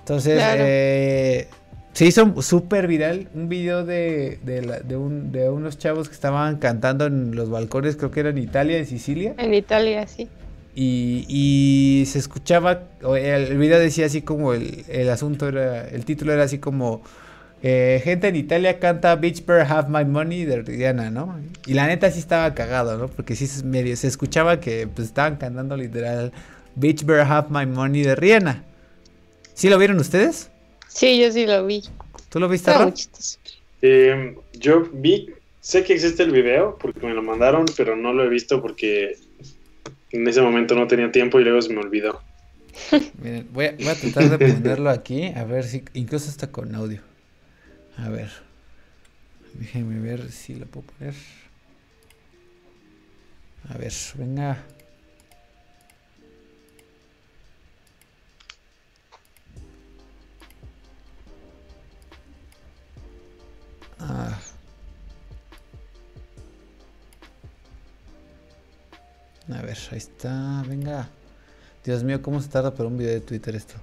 [0.00, 1.48] Entonces, eh,
[1.92, 7.06] se hizo súper viral un video de, de, un, de unos chavos que estaban cantando
[7.06, 9.34] en los balcones, creo que era en Italia, en Sicilia.
[9.38, 10.28] En Italia, sí.
[10.74, 12.84] Y, y se escuchaba,
[13.16, 17.02] el, video decía así como el, el asunto era, el título era así como
[17.64, 21.38] eh, gente en Italia canta Beach Bear Have My Money de Rihanna, ¿no?
[21.64, 23.06] Y la neta sí estaba cagado, ¿no?
[23.06, 26.32] Porque sí medio, se escuchaba que pues, estaban cantando literal
[26.74, 28.64] Beach Bear Have My Money de Rihanna.
[29.54, 30.50] ¿Sí lo vieron ustedes?
[30.88, 31.84] Sí, yo sí lo vi.
[32.30, 32.72] ¿Tú lo viste,
[33.82, 38.24] eh, yo vi, sé que existe el video porque me lo mandaron, pero no lo
[38.24, 39.16] he visto porque
[40.12, 42.22] en ese momento no tenía tiempo y luego se me olvidó.
[43.22, 46.74] Miren, voy a, voy a tratar de ponerlo aquí, a ver si incluso está con
[46.74, 47.00] audio.
[47.96, 48.30] A ver.
[49.54, 51.14] Déjenme ver si lo puedo poner.
[53.68, 54.58] A ver, venga.
[63.98, 64.38] Ah.
[69.56, 71.08] A ver, ahí está, venga.
[71.84, 73.74] Dios mío, ¿cómo se tarda por un video de Twitter esto?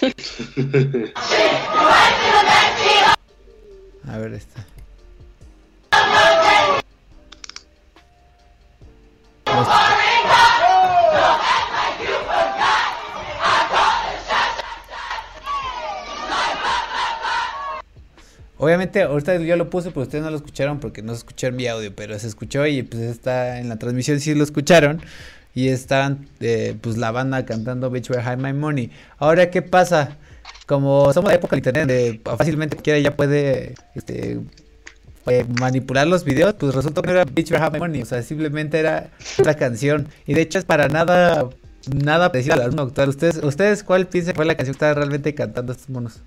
[4.06, 4.64] A ver esta.
[18.64, 21.66] Obviamente, ahorita yo lo puse, pero ustedes no lo escucharon porque no se escuchó mi
[21.66, 25.02] audio, pero se escuchó y pues está en la transmisión, sí lo escucharon.
[25.54, 28.90] Y estaban, eh, pues la banda cantando Bitch Where High My Money.
[29.18, 30.16] Ahora, ¿qué pasa?
[30.66, 34.40] como somos de época de internet, de fácilmente cualquiera ya puede este,
[35.26, 38.78] eh, manipular los videos, pues resultó que no era Bitch Have Money, o sea, simplemente
[38.78, 40.08] era otra canción.
[40.26, 41.48] Y de hecho es para nada,
[41.94, 43.10] nada parecido al álbum actual.
[43.10, 46.22] ¿Ustedes, ¿Ustedes cuál piensan que fue la canción que estaba realmente cantando estos monos?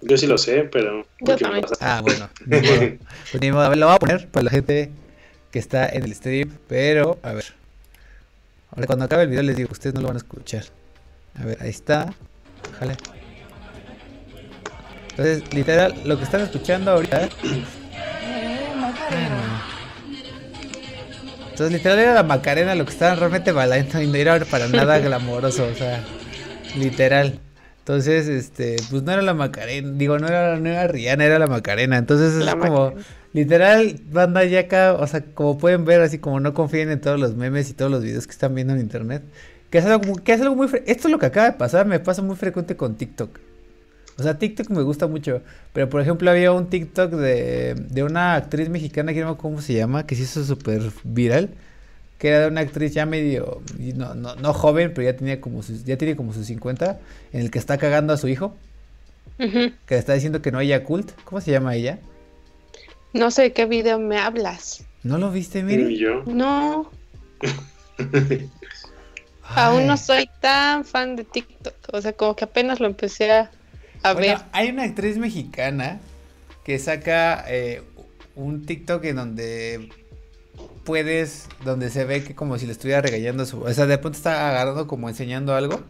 [0.00, 1.06] Yo sí lo sé, pero...
[1.80, 2.28] Ah, bueno.
[2.48, 4.90] pues ni modo, a ver, lo voy a poner para la gente
[5.50, 7.46] que está en el stream, pero a ver.
[8.70, 10.64] Ahora cuando acabe el video les digo, ustedes no lo van a escuchar.
[11.40, 12.12] A ver, ahí está.
[12.78, 12.96] Jale.
[15.10, 17.28] Entonces, literal, lo que están escuchando ahorita.
[21.50, 24.98] Entonces, literal era la Macarena lo que estaban realmente bailando y no era para nada
[25.00, 26.04] glamoroso, o sea,
[26.76, 27.40] literal.
[27.88, 31.46] Entonces, este, pues no era la Macarena, digo, no era, no era Rihanna, era la
[31.46, 31.96] Macarena.
[31.96, 32.92] Entonces es como,
[33.32, 37.18] literal, banda ya acá, o sea, como pueden ver, así como no confíen en todos
[37.18, 39.22] los memes y todos los videos que están viendo en internet.
[39.70, 40.66] Que es algo, que es algo muy...
[40.84, 43.30] Esto es lo que acaba de pasar, me pasa muy frecuente con TikTok.
[44.18, 45.40] O sea, TikTok me gusta mucho.
[45.72, 49.62] Pero, por ejemplo, había un TikTok de, de una actriz mexicana, que no sé cómo
[49.62, 51.48] se llama, que se hizo súper viral.
[52.18, 53.62] Que era de una actriz ya medio,
[53.94, 56.98] no, no, no joven, pero ya tenía como sus, ya tiene como sus 50,
[57.32, 58.56] en el que está cagando a su hijo.
[59.38, 61.12] Que le está diciendo que no haya cult.
[61.24, 62.00] ¿Cómo se llama ella?
[63.12, 64.84] No sé de qué video me hablas.
[65.04, 65.96] ¿No lo viste, Miri?
[65.96, 66.24] yo?
[66.26, 66.90] No.
[69.54, 73.50] Aún no soy tan fan de TikTok, o sea, como que apenas lo empecé a,
[74.12, 74.38] ver.
[74.52, 76.00] Hay una actriz mexicana
[76.64, 77.82] que saca eh,
[78.34, 79.88] un TikTok en donde
[80.84, 84.16] puedes, donde se ve que como si le estuviera regañando su, o sea, de pronto
[84.16, 85.82] está agarrando como enseñando algo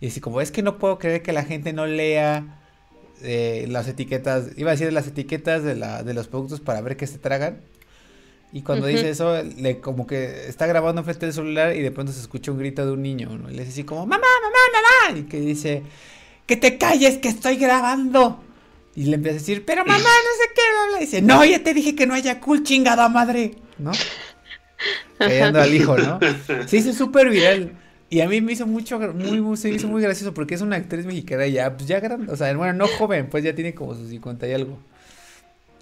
[0.00, 2.60] y así como es que no puedo creer que la gente no lea
[3.22, 6.96] eh, las etiquetas, iba a decir las etiquetas de, la, de los productos para ver
[6.96, 7.60] qué se tragan.
[8.52, 12.12] Y cuando dice eso, le como que está grabando frente del celular y de pronto
[12.12, 13.48] se escucha un grito de un niño, ¿no?
[13.48, 15.18] Y le dice así como, mamá, mamá, mamá.
[15.20, 15.84] Y que dice,
[16.46, 18.42] que te calles, que estoy grabando.
[18.94, 20.62] Y le empieza a decir, pero mamá, no sé qué.
[20.98, 23.52] Y dice, no, ya te dije que no haya cool, chingada madre.
[23.78, 23.92] ¿No?
[25.18, 26.18] Callando al hijo, ¿no?
[26.66, 27.72] Se hizo súper viral.
[28.10, 30.76] Y a mí me hizo mucho, muy, muy, se hizo muy gracioso porque es una
[30.76, 33.94] actriz mexicana ya, pues ya grande, o sea, bueno, no joven, pues ya tiene como
[33.94, 34.78] sus 50 y algo.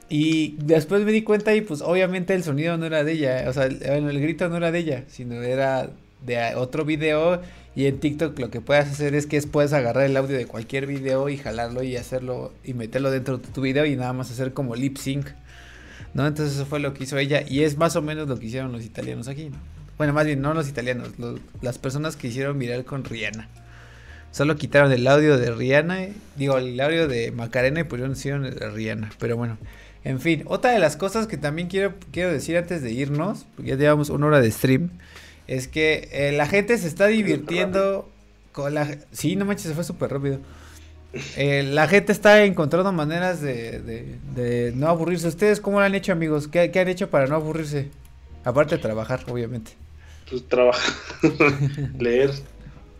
[0.09, 3.53] Y después me di cuenta y pues obviamente el sonido no era de ella, o
[3.53, 5.91] sea, el, el grito no era de ella, sino era
[6.25, 7.41] de otro video
[7.75, 10.87] y en TikTok lo que puedes hacer es que puedes agarrar el audio de cualquier
[10.87, 14.53] video y jalarlo y hacerlo y meterlo dentro de tu video y nada más hacer
[14.53, 15.29] como lip sync,
[16.15, 16.27] ¿no?
[16.27, 18.73] Entonces eso fue lo que hizo ella y es más o menos lo que hicieron
[18.73, 19.59] los italianos aquí, ¿no?
[19.99, 21.11] Bueno, más bien no los italianos,
[21.61, 23.49] las personas que hicieron viral con Rihanna.
[24.33, 26.07] Solo quitaron el audio de Rihanna,
[26.37, 29.59] digo, el audio de Macarena y pusieron el de Rihanna, pero bueno.
[30.03, 33.73] En fin, otra de las cosas que también quiero, quiero decir antes de irnos, porque
[33.73, 34.91] ya llevamos una hora de stream,
[35.47, 38.11] es que eh, la gente se está divirtiendo
[38.53, 38.97] con la...
[39.13, 40.39] Sí, no manches, se fue súper rápido.
[41.13, 43.81] Eh, la gente está encontrando maneras de,
[44.35, 45.29] de, no aburrirse.
[45.29, 46.47] ¿Ustedes cómo lo han hecho, amigos?
[46.47, 47.89] ¿Qué, han hecho para no aburrirse?
[48.45, 49.73] Aparte de trabajar, obviamente.
[50.29, 50.95] Pues trabajar,
[51.99, 52.31] leer,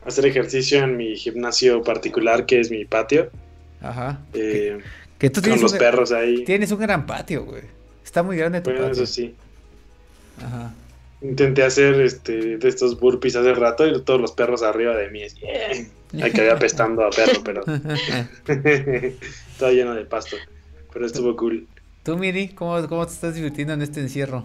[0.05, 3.31] hacer ejercicio en mi gimnasio particular, que es mi patio.
[3.81, 4.21] Ajá.
[4.35, 4.79] Eh,
[5.19, 6.45] que, tú tienes con los perros ahí.
[6.45, 7.63] Tienes un gran patio, güey.
[8.05, 9.35] Está muy grande tu bueno, eso sí.
[10.45, 10.73] Ajá.
[11.23, 15.23] Intenté hacer este de estos burpees hace rato y todos los perros arriba de mí.
[16.23, 17.63] Hay que ir apestando a perro, pero.
[19.59, 20.37] Todo lleno de pasto.
[20.93, 21.67] Pero estuvo cool.
[22.03, 24.45] ¿Tú, Miri, cómo, cómo te estás divirtiendo en este encierro?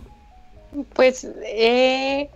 [0.94, 2.30] Pues he,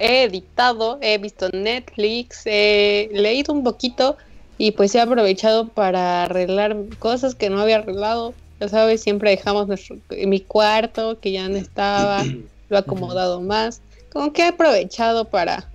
[0.00, 4.16] he editado, he visto Netflix, he leído un poquito
[4.56, 8.32] y pues he aprovechado para arreglar cosas que no había arreglado.
[8.60, 9.96] Ya sabes, siempre dejamos nuestro,
[10.26, 12.24] mi cuarto que ya no estaba,
[12.72, 13.82] lo he acomodado más.
[14.10, 15.70] Como que he aprovechado para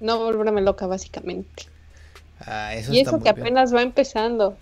[0.00, 1.64] no volverme loca, básicamente.
[2.40, 4.56] Ah, eso y eso que apenas va empezando.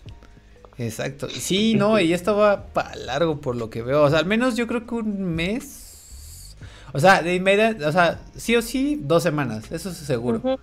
[0.76, 1.28] Exacto.
[1.28, 4.02] Sí, no, y esto va para largo por lo que veo.
[4.02, 6.56] O sea, al menos yo creo que un mes.
[6.92, 10.60] O sea, de inmediato, o sea, sí o sí, dos semanas, eso es seguro.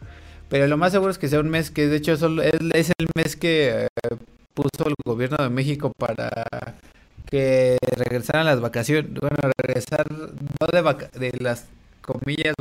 [0.47, 2.21] Pero lo más seguro es que sea un mes que de hecho es,
[2.73, 3.87] es el mes que eh,
[4.53, 6.45] puso el gobierno de México para
[7.31, 11.65] que regresaran las vacaciones, bueno, regresar no de, de las
[12.01, 12.53] comillas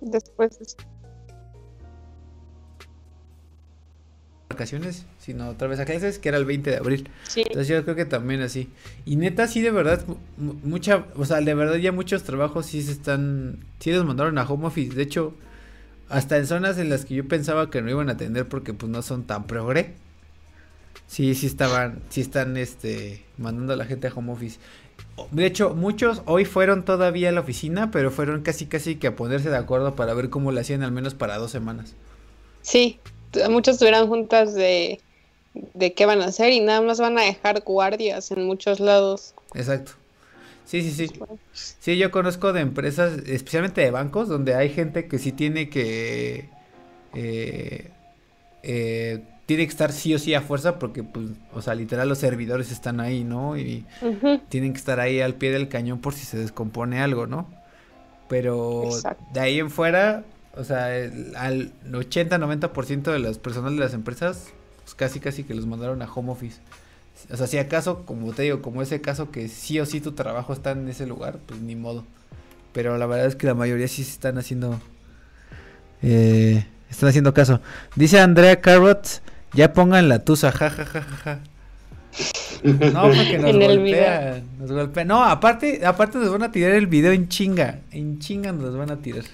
[0.00, 0.76] Después
[4.48, 7.10] vacaciones, sino otra vez a clases, que era el 20 de abril.
[7.36, 8.70] Entonces yo creo que también así.
[9.04, 10.04] Y neta, sí, de verdad,
[10.36, 14.44] mucha, o sea, de verdad ya muchos trabajos sí se están, sí les mandaron a
[14.44, 14.94] home office.
[14.94, 15.34] De hecho,
[16.08, 18.90] hasta en zonas en las que yo pensaba que no iban a atender porque pues
[18.90, 19.94] no son tan progre.
[21.06, 24.58] Sí, sí estaban, sí están, este, mandando a la gente a home office.
[25.30, 29.16] De hecho, muchos hoy fueron todavía a la oficina, pero fueron casi casi que a
[29.16, 31.94] ponerse de acuerdo para ver cómo lo hacían al menos para dos semanas.
[32.62, 32.98] Sí,
[33.48, 35.00] muchos tuvieron juntas de,
[35.74, 39.34] de qué van a hacer y nada más van a dejar guardias en muchos lados.
[39.54, 39.92] Exacto.
[40.66, 41.20] Sí, sí, sí.
[41.52, 46.50] Sí, yo conozco de empresas, especialmente de bancos, donde hay gente que sí tiene que...
[47.14, 47.90] Eh,
[48.62, 52.18] eh, tiene que estar sí o sí a fuerza porque, pues, o sea, literal los
[52.18, 53.56] servidores están ahí, ¿no?
[53.56, 53.86] Y
[54.48, 57.48] tienen que estar ahí al pie del cañón por si se descompone algo, ¿no?
[58.28, 58.90] Pero
[59.32, 60.24] de ahí en fuera,
[60.56, 60.86] o sea,
[61.36, 64.48] al 80-90% de las personas de las empresas,
[64.82, 66.60] pues casi casi que los mandaron a home office.
[67.30, 70.12] O sea, si acaso, como te digo, como ese caso que sí o sí tu
[70.12, 72.04] trabajo está en ese lugar, pues ni modo.
[72.72, 74.80] Pero la verdad es que la mayoría sí se están haciendo...
[76.02, 77.60] Eh, están haciendo caso.
[77.94, 81.40] Dice Andrea Carrot ya pongan la tusa, ja, ja, ja, ja, ja.
[82.62, 85.08] No, porque nos golpean, nos golpean.
[85.08, 88.90] No, aparte, aparte nos van a tirar el video en chinga, en chinga nos van
[88.90, 89.24] a tirar.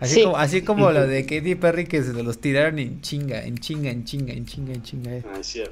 [0.00, 3.58] Así como, así como lo de Katy Perry que se los tiraron en chinga, en
[3.58, 5.16] chinga, en chinga, en chinga, en chinga.
[5.16, 5.24] Eh.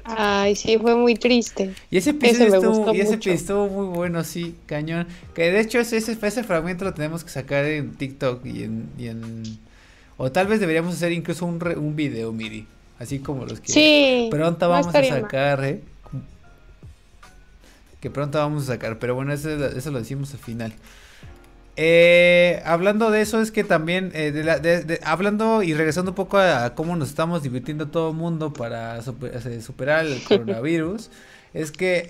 [0.03, 1.73] Ay, sí, fue muy triste.
[1.89, 5.07] Y ese episodio estuvo, y ese episodio estuvo muy bueno, sí, cañón.
[5.33, 9.07] Que de hecho ese, ese fragmento lo tenemos que sacar en TikTok y en, y
[9.07, 9.43] en...
[10.17, 12.67] O tal vez deberíamos hacer incluso un, un video, Miri.
[12.99, 15.81] Así como los que sí, pronto vamos a sacar, ¿eh?
[18.01, 20.73] Que pronto vamos a sacar, pero bueno, eso, eso lo decimos al final.
[21.79, 26.73] Eh, hablando de eso, es que también, eh, de hablando y regresando un poco a,
[26.73, 31.11] cómo nos estamos divirtiendo todo el mundo para superar el coronavirus,
[31.53, 32.09] es que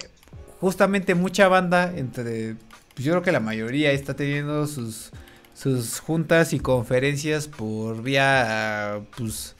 [0.61, 2.55] justamente mucha banda, entre,
[2.95, 5.11] pues yo creo que la mayoría está teniendo sus,
[5.53, 9.57] sus juntas y conferencias por vía, pues,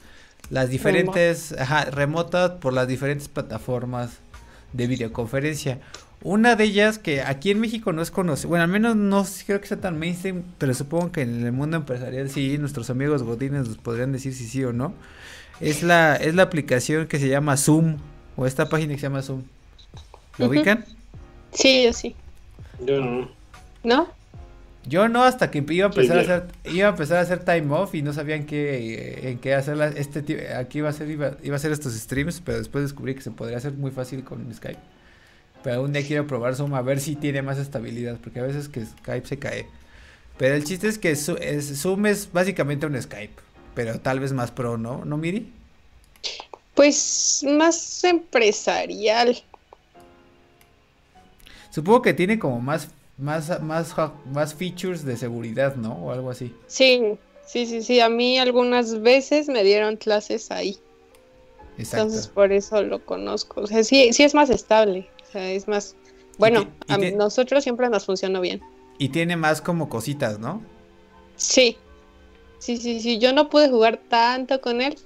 [0.48, 4.20] las diferentes, ajá, remotas por las diferentes plataformas
[4.72, 5.80] de videoconferencia.
[6.22, 9.60] Una de ellas que aquí en México no es conocida, bueno, al menos no creo
[9.60, 13.68] que sea tan mainstream, pero supongo que en el mundo empresarial sí, nuestros amigos godines
[13.68, 14.94] nos podrían decir si sí o no.
[15.60, 17.98] Es la, es la aplicación que se llama Zoom,
[18.36, 19.42] o esta página que se llama Zoom.
[20.38, 20.84] ¿Lo ubican?
[21.52, 22.14] Sí, yo sí.
[22.84, 23.30] Yo no.
[23.84, 24.08] ¿No?
[24.86, 27.72] Yo no, hasta que iba a empezar a hacer, iba a empezar a hacer time
[27.74, 31.54] off y no sabían qué, en qué hacer este aquí iba a ser, iba, a
[31.54, 34.78] hacer estos streams, pero después descubrí que se podría hacer muy fácil con Skype.
[35.62, 38.68] Pero algún día quiero probar Zoom a ver si tiene más estabilidad, porque a veces
[38.68, 39.66] que Skype se cae.
[40.36, 43.34] Pero el chiste es que Zoom es básicamente un Skype,
[43.74, 45.04] pero tal vez más pro, ¿no?
[45.04, 45.52] ¿No, Miri?
[46.74, 49.42] Pues más empresarial.
[51.70, 52.88] Supongo que tiene como más
[53.18, 53.94] más, más,
[54.32, 55.92] más features de seguridad, ¿no?
[55.94, 56.54] O algo así.
[56.68, 58.00] Sí, sí, sí, sí.
[58.00, 60.78] A mí algunas veces me dieron clases ahí.
[61.76, 62.06] Exacto.
[62.06, 63.62] Entonces por eso lo conozco.
[63.62, 65.08] O sea, sí, sí es más estable.
[65.28, 65.94] O sea, es más,
[66.38, 68.60] Bueno, a nosotros siempre nos funcionó bien.
[68.98, 70.62] Y tiene más como cositas, ¿no?
[71.36, 71.76] Sí.
[72.58, 73.18] Sí, sí, sí.
[73.18, 74.96] Yo no pude jugar tanto con él,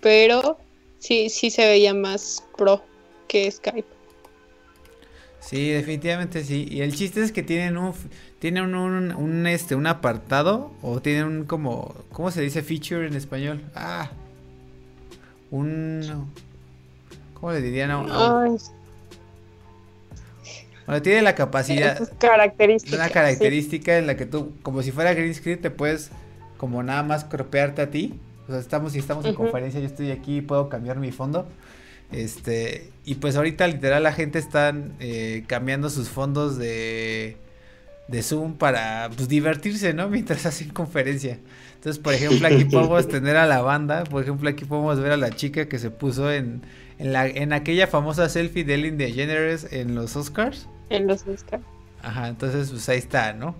[0.00, 0.58] pero
[0.98, 2.82] sí, sí se veía más pro
[3.26, 3.88] que Skype.
[5.40, 6.66] Sí, definitivamente sí.
[6.70, 7.94] Y el chiste es que tienen un
[8.38, 13.62] tienen un, este un apartado o tienen un como ¿cómo se dice feature en español?
[13.74, 14.10] Ah.
[15.50, 16.28] Un
[17.34, 17.90] ¿Cómo le dirían?
[20.90, 22.10] Bueno, tiene la capacidad.
[22.18, 22.96] Característica.
[22.96, 26.10] Una característica en la que tú, como si fuera green screen, te puedes
[26.56, 28.18] como nada más cropearte a ti.
[28.48, 31.46] O sea, estamos, si estamos en conferencia, yo estoy aquí y puedo cambiar mi fondo.
[32.10, 37.36] Este, y pues ahorita literal la gente está eh, cambiando sus fondos de,
[38.08, 40.08] de Zoom para pues, divertirse, ¿no?
[40.10, 41.38] Mientras hacen conferencia.
[41.76, 45.16] Entonces, por ejemplo, aquí podemos tener a la banda, por ejemplo, aquí podemos ver a
[45.16, 46.62] la chica que se puso en,
[46.98, 50.66] en, la, en aquella famosa selfie de Ellen DeGeneres en los Oscars.
[50.96, 51.62] En los Oscars.
[52.02, 53.54] Ajá, entonces pues ahí está, ¿no?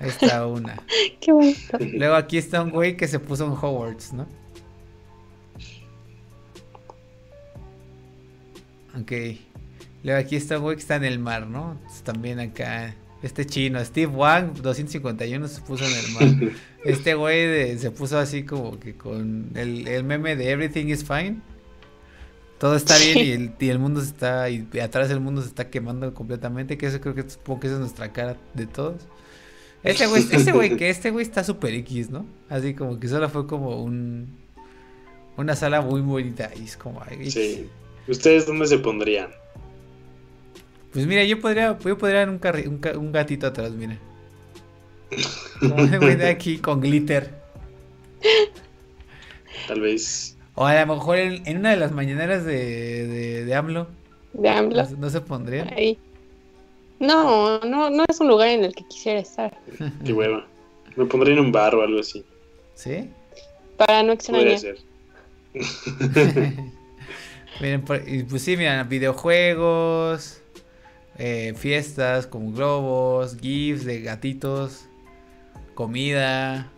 [0.00, 0.82] Ahí está una.
[1.20, 1.78] Qué bonito.
[1.78, 4.26] Luego aquí está un güey que se puso en Hogwarts, ¿no?
[9.00, 9.12] Ok.
[10.02, 11.78] Luego aquí está un güey que está en el mar, ¿no?
[12.02, 12.94] también acá.
[13.22, 16.52] Este chino, Steve Wang, 251, se puso en el mar.
[16.84, 21.40] Este güey se puso así como que con el, el meme de Everything is Fine
[22.64, 25.48] todo está bien y el, y el mundo se está, y atrás del mundo se
[25.48, 29.02] está quemando completamente, que eso creo que supongo que esa es nuestra cara de todos.
[29.82, 32.24] Este güey, este güey, que este güey está super X, ¿no?
[32.48, 34.34] Así como que solo fue como un,
[35.36, 37.02] una sala muy bonita y es como...
[37.28, 37.68] sí.
[38.08, 39.28] ¿Ustedes dónde se pondrían?
[40.94, 43.98] Pues mira, yo podría, yo podría un, un, un gatito atrás, mira.
[45.60, 47.30] Como ese güey de aquí con glitter.
[49.68, 53.88] Tal vez o a lo mejor en, una de las mañaneras de, de, de AMLO.
[54.32, 54.84] De AMLO.
[54.98, 55.66] ¿No, se pondría?
[55.76, 55.98] Ahí.
[57.00, 59.58] No, no, no es un lugar en el que quisiera estar.
[60.04, 60.46] Qué hueva.
[60.96, 62.24] Me pondría en un bar o algo así.
[62.74, 63.10] ¿Sí?
[63.76, 64.44] Para no extrañar.
[64.44, 64.78] Puede ser.
[67.60, 70.40] Miren, pues sí, miren, videojuegos,
[71.18, 74.86] eh, fiestas como globos, gifs de gatitos,
[75.74, 76.72] comida,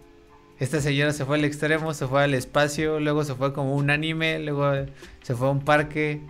[0.59, 3.91] esta señora se fue al extremo, se fue al espacio, luego se fue como un
[3.91, 4.87] anime, luego
[5.23, 6.21] se fue a un parque.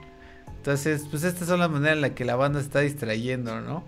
[0.59, 3.85] Entonces, pues estas son las maneras en las que la banda está distrayendo, ¿no?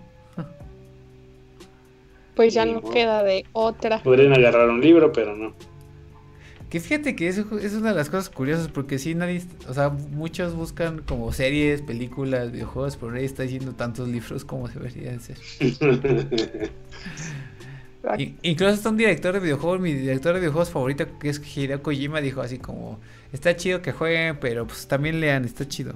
[2.35, 4.01] Pues ya no queda de otra.
[4.01, 5.53] Podrían agarrar un libro, pero no.
[6.69, 9.89] Que fíjate que eso es una de las cosas curiosas, porque sí nadie, o sea,
[9.89, 15.37] muchos buscan como series, películas, videojuegos, pero nadie está diciendo tantos libros como deberían ser.
[18.43, 22.21] incluso está un director de videojuegos, mi director de videojuegos favorito, que es Hideo Kojima,
[22.21, 22.99] dijo así como,
[23.33, 25.93] está chido que jueguen, pero pues también lean, está chido.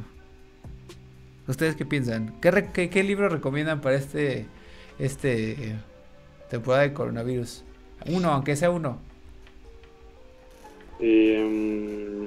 [1.47, 2.33] ¿Ustedes qué piensan?
[2.39, 4.45] ¿Qué, libro recomiendan para este,
[4.97, 5.75] este
[6.49, 7.63] temporada de coronavirus?
[8.07, 8.99] Uno, aunque sea uno.
[10.99, 12.23] Eh,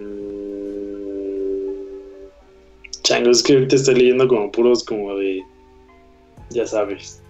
[3.03, 5.43] chango, es que ahorita estoy leyendo como puros como de,
[6.51, 7.22] ya sabes,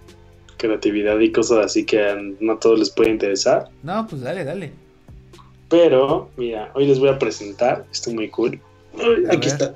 [0.57, 3.69] creatividad y cosas así que no a todos les puede interesar.
[3.83, 4.71] No, pues dale, dale.
[5.69, 8.59] Pero, mira, hoy les voy a presentar, esto muy cool.
[9.29, 9.75] aquí está.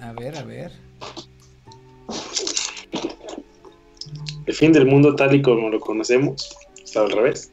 [0.00, 0.72] A ver, a ver.
[4.46, 7.50] El fin del mundo tal y como lo conocemos, está al revés.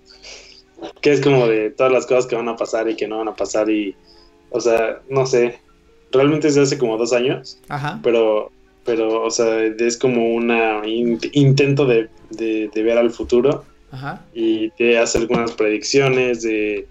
[1.02, 3.30] Que es como de todas las cosas que van a pasar y que no van
[3.30, 3.96] a pasar y,
[4.50, 5.60] o sea, no sé.
[6.12, 7.62] Realmente es de hace como dos años.
[7.70, 8.02] Ajá.
[8.04, 8.52] Pero
[8.86, 12.10] pero, o sea, es como un intento de,
[12.74, 13.64] ver al futuro
[14.34, 16.88] y de hacer algunas predicciones de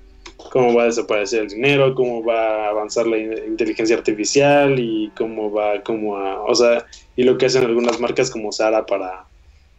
[0.50, 5.50] cómo va a desaparecer el dinero, cómo va a avanzar la inteligencia artificial y cómo
[5.50, 6.86] va como a, o sea,
[7.16, 9.26] y lo que hacen algunas marcas como Sara para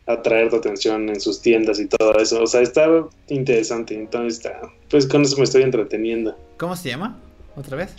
[0.06, 2.88] atraer tu atención en sus tiendas y todo eso, o sea, está
[3.28, 4.60] interesante, entonces está,
[4.90, 6.36] pues con eso me estoy entreteniendo.
[6.58, 7.20] ¿Cómo se llama?
[7.56, 7.96] ¿Otra vez?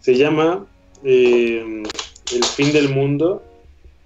[0.00, 0.66] Se llama
[1.02, 1.82] eh,
[2.32, 3.42] el fin del mundo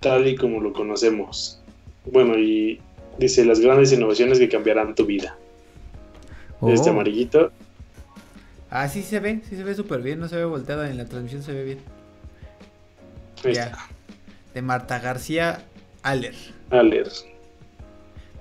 [0.01, 1.61] tal y como lo conocemos.
[2.07, 2.81] Bueno, y
[3.19, 5.37] dice las grandes innovaciones que cambiarán tu vida.
[6.67, 6.93] Este oh.
[6.93, 7.53] amarillito.
[8.71, 11.07] Ah, sí se ve, sí se ve súper bien, no se ve volteada en la
[11.07, 11.79] transmisión, se ve bien.
[14.55, 15.65] De Marta García
[16.03, 16.35] Aller.
[16.71, 17.09] Aller.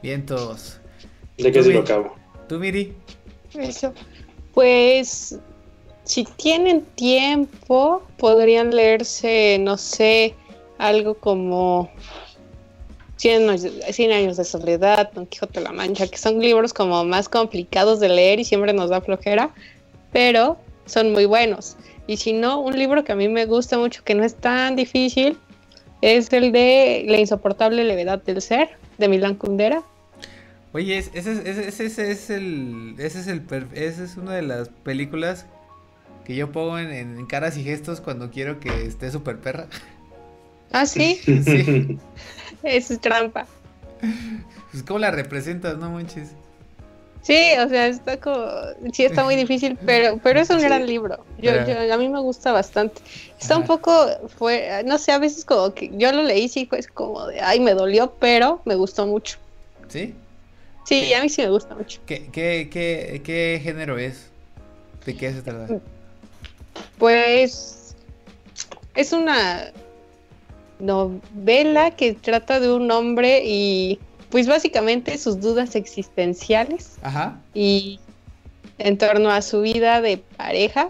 [0.02, 0.80] Bien todos.
[1.38, 2.16] Ya que se lo acabo.
[2.50, 2.94] ¿Tú, Miri?
[3.54, 3.94] Eso.
[4.54, 5.40] Pues
[6.08, 10.34] si tienen tiempo, podrían leerse, no sé,
[10.78, 11.92] algo como
[13.18, 13.50] 100
[14.14, 18.08] años, de soledad, Don Quijote de la Mancha, que son libros como más complicados de
[18.08, 19.54] leer y siempre nos da flojera,
[20.14, 21.76] pero son muy buenos.
[22.08, 24.78] Y si no, un libro que a mí me gusta mucho, que no es tan
[24.78, 25.38] difícil,
[26.02, 29.84] es el de La insoportable levedad del ser, de Milan Kundera.
[30.72, 32.96] Oye, ese, ese, ese, es el.
[32.98, 33.44] Ese es el.
[33.74, 35.46] Esa es una de las películas
[36.28, 39.68] que yo pongo en, caras y gestos cuando quiero que esté súper perra.
[40.74, 41.16] Ah, sí.
[41.24, 41.98] sí.
[42.64, 43.48] es trampa.
[44.70, 46.32] Pues, ¿cómo la representas, no manches?
[47.22, 48.46] Sí, o sea, está como.
[48.92, 51.26] Sí, está muy difícil, pero, pero es un gran libro.
[51.38, 53.02] Yo, yo, a mí me gusta bastante.
[53.40, 54.08] Está un poco.
[54.38, 55.92] fue No sé, a veces como que.
[55.94, 57.40] Yo lo leí, sí, pues como de.
[57.40, 59.38] Ay, me dolió, pero me gustó mucho.
[59.88, 60.14] ¿Sí?
[60.84, 62.02] Sí, a mí sí me gusta mucho.
[62.06, 64.28] ¿Qué, qué, qué, qué género es?
[65.06, 65.80] ¿De qué se trata?
[66.98, 67.96] Pues.
[68.96, 69.72] Es una
[70.80, 74.00] novela que trata de un hombre y
[74.30, 77.40] pues básicamente sus dudas existenciales Ajá.
[77.54, 78.00] y
[78.78, 80.90] en torno a su vida de pareja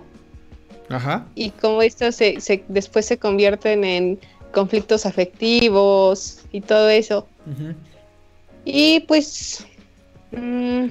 [0.90, 1.28] Ajá.
[1.36, 4.20] y cómo esto se, después se convierten en
[4.52, 7.28] conflictos afectivos y todo eso.
[8.66, 9.66] Y pues
[10.32, 10.88] mm,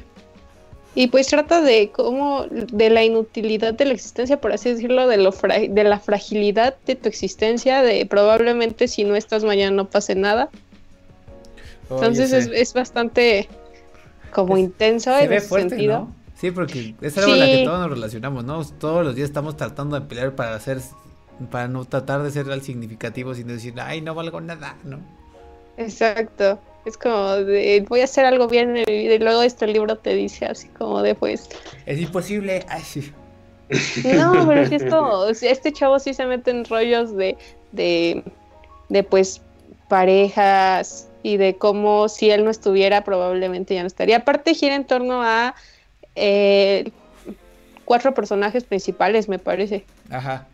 [0.97, 5.19] y pues trata de cómo de la inutilidad de la existencia, por así decirlo, de
[5.19, 10.15] lo de la fragilidad de tu existencia, de probablemente si no estás mañana no pase
[10.15, 10.49] nada.
[11.91, 13.47] Entonces es, bastante
[14.33, 16.09] como intenso en ese sentido.
[16.35, 18.65] Sí, porque es algo con la que todos nos relacionamos, ¿no?
[18.65, 20.81] Todos los días estamos tratando de pelear para hacer,
[21.51, 25.01] para no tratar de ser al significativo sin decir, ay, no valgo nada, ¿no?
[25.77, 26.59] Exacto.
[26.87, 29.97] Es como de, voy a hacer algo bien en mi vida y luego este libro
[29.97, 31.49] te dice así como de, pues...
[31.85, 33.13] Es imposible, ay, sí.
[34.15, 37.37] No, pero es como, este chavo sí se mete en rollos de,
[37.73, 38.23] de,
[38.89, 39.43] de pues
[39.89, 44.19] parejas, y de cómo si él no estuviera probablemente ya no estaría.
[44.19, 45.57] Aparte gira en torno a
[46.15, 46.93] eh,
[47.85, 49.85] cuatro personajes principales, me parece.
[50.09, 50.47] Ajá.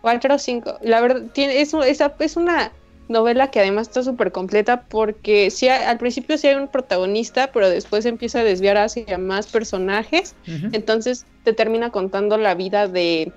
[0.00, 0.78] Cuatro o cinco.
[0.82, 1.72] La verdad, tiene, es,
[2.18, 2.72] es una
[3.08, 7.68] novela que además está súper completa porque sí, al principio sí hay un protagonista, pero
[7.68, 10.34] después empieza a desviar hacia más personajes.
[10.72, 13.32] Entonces te termina contando la vida de,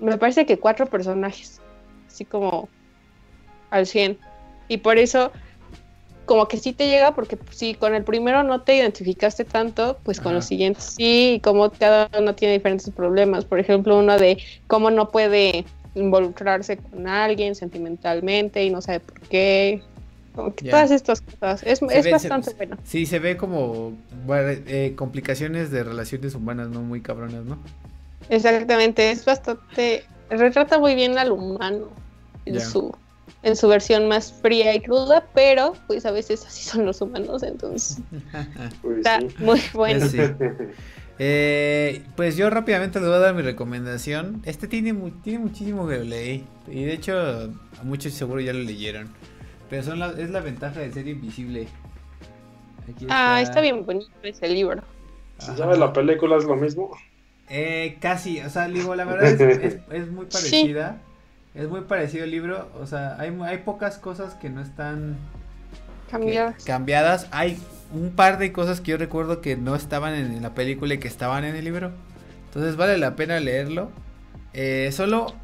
[0.00, 1.60] me parece que cuatro personajes,
[2.06, 2.68] así como
[3.70, 4.18] al 100.
[4.68, 5.32] Y por eso
[6.30, 10.20] como que sí te llega porque si con el primero no te identificaste tanto, pues
[10.20, 13.44] con los siguientes sí, y como cada uno tiene diferentes problemas.
[13.44, 15.64] Por ejemplo, uno de cómo no puede
[15.94, 19.82] involucrarse con alguien sentimentalmente y no sabe por qué.
[20.34, 21.62] Como que todas estas cosas.
[21.64, 22.76] Es, bastante bueno.
[22.84, 23.92] Sí, se ve como
[24.28, 26.82] eh, complicaciones de relaciones humanas, ¿no?
[26.82, 27.58] Muy cabronas, ¿no?
[28.28, 30.04] Exactamente, es bastante.
[30.30, 31.88] Retrata muy bien al humano
[32.44, 32.94] en su
[33.42, 37.42] en su versión más fría y cruda, pero pues a veces así son los humanos,
[37.42, 37.98] entonces
[38.82, 40.06] pues está muy bueno.
[41.22, 44.40] Eh, pues yo rápidamente les voy a dar mi recomendación.
[44.46, 46.46] Este tiene, tiene muchísimo que leí.
[46.66, 47.12] Y de hecho,
[47.78, 49.10] a muchos seguro ya lo leyeron.
[49.68, 51.68] Pero son es la ventaja de ser invisible.
[53.10, 54.82] Ah, está bien bonito ese libro.
[55.38, 56.96] Si sabes la película es lo mismo.
[57.50, 61.02] Eh, casi, o sea, digo, la verdad es, es, muy parecida.
[61.54, 65.18] Es muy parecido el libro, o sea, hay, hay pocas cosas que no están
[66.10, 66.64] cambiadas.
[66.64, 67.26] cambiadas.
[67.32, 67.58] Hay
[67.92, 71.08] un par de cosas que yo recuerdo que no estaban en, la película y que
[71.08, 71.90] estaban en el libro.
[72.46, 73.90] Entonces vale la pena leerlo.
[74.52, 75.34] Eh, solo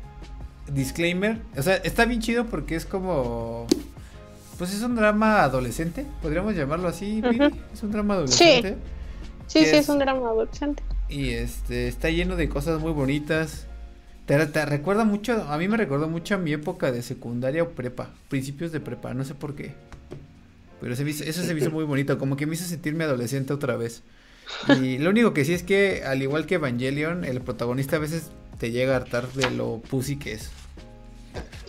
[0.73, 3.67] disclaimer, o sea, está bien chido porque es como...
[4.59, 7.23] Pues es un drama adolescente, podríamos llamarlo así,
[7.75, 8.77] es un drama adolescente.
[9.47, 10.83] Sí, sí, sí, es un drama adolescente.
[11.11, 13.67] Y este está lleno de cosas muy bonitas.
[14.25, 18.11] Te, recuerda mucho, a mí me recuerda mucho a mi época de secundaria o prepa,
[18.29, 19.75] principios de prepa, no sé por qué.
[20.81, 21.05] Pero eso
[21.43, 24.03] se me hizo muy bonito, como que me hizo sentirme adolescente otra vez.
[24.81, 28.31] Y lo único que sí es que, al igual que Evangelion, el protagonista a veces
[28.59, 30.51] te llega a hartar de lo pussy que es.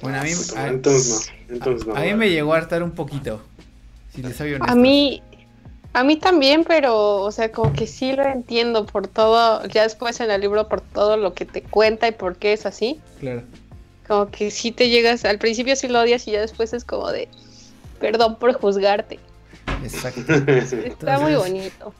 [0.01, 2.91] Bueno, a mí, a, entonces no, entonces no, a, mí me llegó a hartar un
[2.91, 3.41] poquito.
[4.13, 5.21] Si les soy A mí,
[5.93, 10.19] a mí también, pero, o sea, como que sí lo entiendo por todo, ya después
[10.19, 12.99] en el libro por todo lo que te cuenta y por qué es así.
[13.19, 13.41] Claro.
[14.07, 17.11] Como que sí te llegas, al principio sí lo odias y ya después es como
[17.11, 17.27] de,
[17.99, 19.19] perdón por juzgarte.
[19.83, 20.33] Exacto.
[20.33, 21.93] Está muy bonito.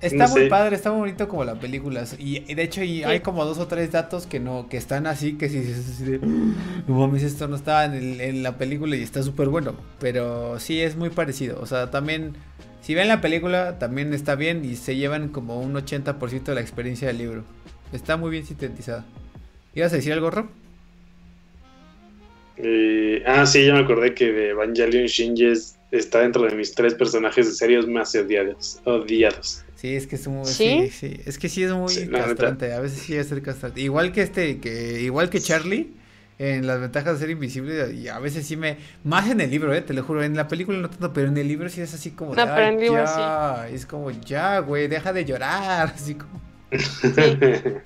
[0.00, 2.04] Está muy padre, está muy bonito como la película.
[2.20, 5.48] Y, de hecho hay como dos o tres datos que no, que están así, que
[5.48, 9.24] si dices así de, no mames, esto no estaba en, en la película y está
[9.24, 9.74] súper bueno.
[9.98, 11.58] Pero sí es muy parecido.
[11.60, 12.36] O sea, también
[12.80, 16.60] si ven la película, también está bien y se llevan como un 80% de la
[16.60, 17.44] experiencia del libro.
[17.92, 19.04] Está muy bien sintetizada.
[19.74, 20.46] ¿Ibas a decir algo, Rob?
[22.60, 25.52] Eh, ah, sí, ya me acordé que de Evangelion Shinji
[25.90, 28.80] está dentro de mis tres personajes de series más odiados.
[28.84, 29.64] odiados.
[29.76, 30.90] Sí, es que es muy, ¿Sí?
[31.24, 32.72] Es que sí es muy castrante.
[32.72, 33.80] A veces sí es ser castrante.
[33.80, 35.92] Igual que este, que igual que Charlie,
[36.38, 39.74] en las ventajas de ser invisible y a veces sí me más en el libro
[39.74, 41.92] eh te lo juro en la película no tanto pero en el libro sí es
[41.92, 45.88] así como no, pero en el libro ya, es como ya güey deja de llorar
[45.94, 46.40] así como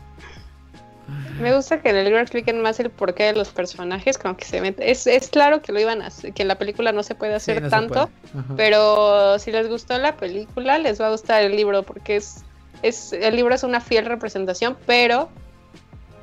[1.40, 4.44] me gusta que en el libro expliquen más el porqué de los personajes como que
[4.44, 7.02] se mete es, es claro que lo iban a hacer, que en la película no
[7.02, 8.10] se puede hacer tanto
[8.56, 12.44] pero si les gustó la película les va a gustar el libro porque es
[12.82, 15.28] es el libro es una fiel representación pero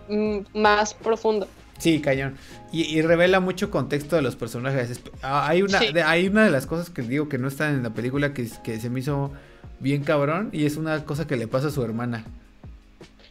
[0.10, 1.47] mm, más profundo
[1.80, 2.35] Sí, cañón.
[2.73, 5.01] Y, revela mucho contexto de los personajes.
[5.23, 7.84] Ah, hay una, de, hay una de las cosas que digo que no están en
[7.84, 9.31] la película que, que se me hizo
[9.80, 12.26] bien cabrón y es una cosa que le pasa a su hermana.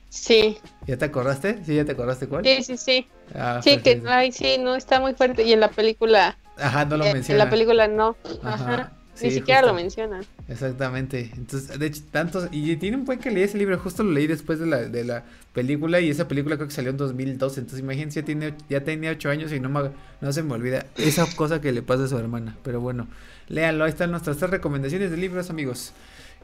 [0.09, 0.59] Sí.
[0.86, 1.59] ¿Ya te acordaste?
[1.64, 2.44] ¿Sí, ya te acordaste cuál?
[2.44, 3.06] Sí, sí, sí.
[3.35, 5.43] Ah, sí, que, ay, sí, no, está muy fuerte.
[5.43, 6.39] Y en la película...
[6.56, 7.43] Ajá, no lo menciona.
[7.43, 8.16] En la película no.
[8.43, 8.93] Ajá.
[9.22, 10.20] Ni siquiera lo menciona.
[10.48, 11.30] Exactamente.
[11.36, 12.48] Entonces, de hecho, tantos.
[12.52, 13.78] Y tiene un buen que leí ese libro.
[13.78, 16.01] Justo lo leí después de la, de la película.
[16.01, 17.60] Y esa película creo que salió en 2012.
[17.60, 21.26] Entonces, imagínense, ya, tiene, ya tenía ocho años y no, no se me olvida esa
[21.36, 22.56] cosa que le pasa a su hermana.
[22.62, 23.09] Pero bueno,
[23.48, 23.85] léanlo.
[23.85, 25.93] Ahí están nuestras tres recomendaciones de libros, amigos.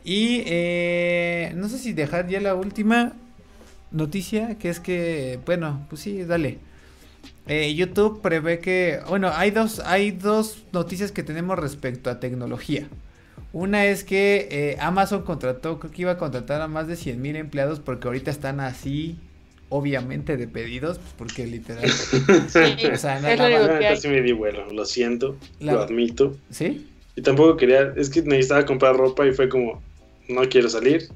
[0.04, 3.12] Y eh, no sé si dejar ya la última
[3.94, 4.58] noticia.
[4.58, 6.58] Que es que, bueno, pues sí, dale.
[7.46, 12.88] Eh, YouTube prevé que, bueno, hay dos, hay dos noticias que tenemos respecto a tecnología.
[13.52, 17.22] Una es que eh, Amazon contrató, creo que iba a contratar a más de 100
[17.22, 19.16] mil empleados porque ahorita están así,
[19.68, 21.88] obviamente, de pedidos, pues, porque literal.
[22.48, 26.36] sí, o sea, nada Casi me di vuelo, lo siento, lo admito.
[26.50, 26.90] ¿Sí?
[27.14, 29.80] Y tampoco quería, es que necesitaba comprar ropa y fue como,
[30.28, 31.08] no quiero salir.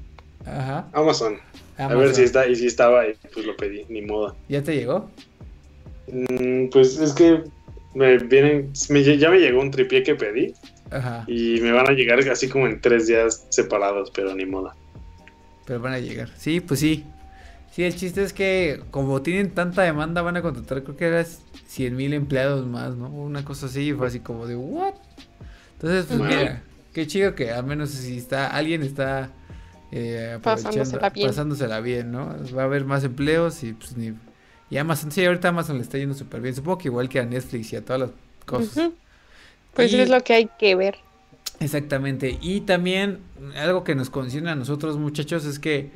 [0.45, 0.87] Ajá.
[0.93, 1.39] Amazon.
[1.79, 4.35] A ver si está, y si estaba, y pues lo pedí, ni moda.
[4.49, 5.09] ¿Ya te llegó?
[6.11, 7.43] Mm, pues es que
[7.93, 10.53] me vienen, ya me llegó un tripié que pedí
[11.27, 14.75] y me van a llegar así como en tres días separados, pero ni moda.
[15.65, 17.05] Pero van a llegar, sí, pues sí.
[17.71, 21.23] Sí, el chiste es que como tienen tanta demanda van a contratar, creo que era
[21.23, 23.07] 100 mil empleados más, ¿no?
[23.09, 24.95] Una cosa así, fue así como de, ¿what?
[25.73, 26.61] Entonces, pues mira,
[26.93, 29.29] qué chido que al menos si está, alguien está
[29.91, 31.27] eh, pasándosela, bien.
[31.27, 32.35] pasándosela bien, ¿no?
[32.55, 34.13] Va a haber más empleos y pues ni
[34.69, 36.55] y Amazon, sí, ahorita Amazon le está yendo súper bien.
[36.55, 38.11] Supongo que igual que a Netflix y a todas las
[38.45, 38.91] cosas.
[39.73, 40.97] Pues es lo que hay que ver.
[41.59, 42.37] Exactamente.
[42.41, 43.19] Y también
[43.55, 45.89] algo que nos concierne a nosotros, muchachos, es que,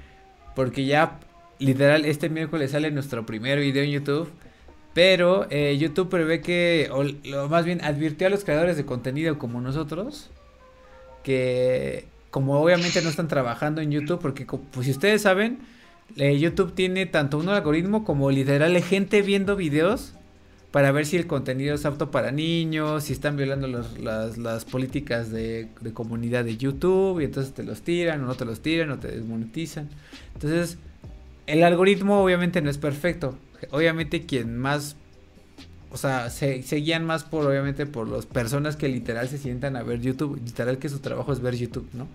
[0.55, 1.19] porque ya
[1.59, 4.29] literal este miércoles sale nuestro primer video en YouTube.
[4.93, 9.39] Pero eh, YouTube prevé que, o, lo, más bien advirtió a los creadores de contenido
[9.39, 10.29] como nosotros,
[11.23, 15.59] que como obviamente no están trabajando en YouTube, porque pues si ustedes saben,
[16.15, 20.15] eh, YouTube tiene tanto un algoritmo como literal gente viendo videos
[20.71, 25.67] para ver si el contenido es apto para niños, si están violando las, políticas de,
[25.93, 29.09] comunidad de YouTube y entonces te los tiran o no te los tiran o te
[29.09, 29.87] desmonetizan.
[30.33, 30.79] Entonces,
[31.45, 33.37] el algoritmo obviamente no es perfecto.
[33.69, 34.95] Obviamente quien más,
[35.93, 39.75] o sea, se, se guían más por obviamente por las personas que literal se sientan
[39.75, 42.07] a ver YouTube, literal que su trabajo es ver YouTube, ¿no?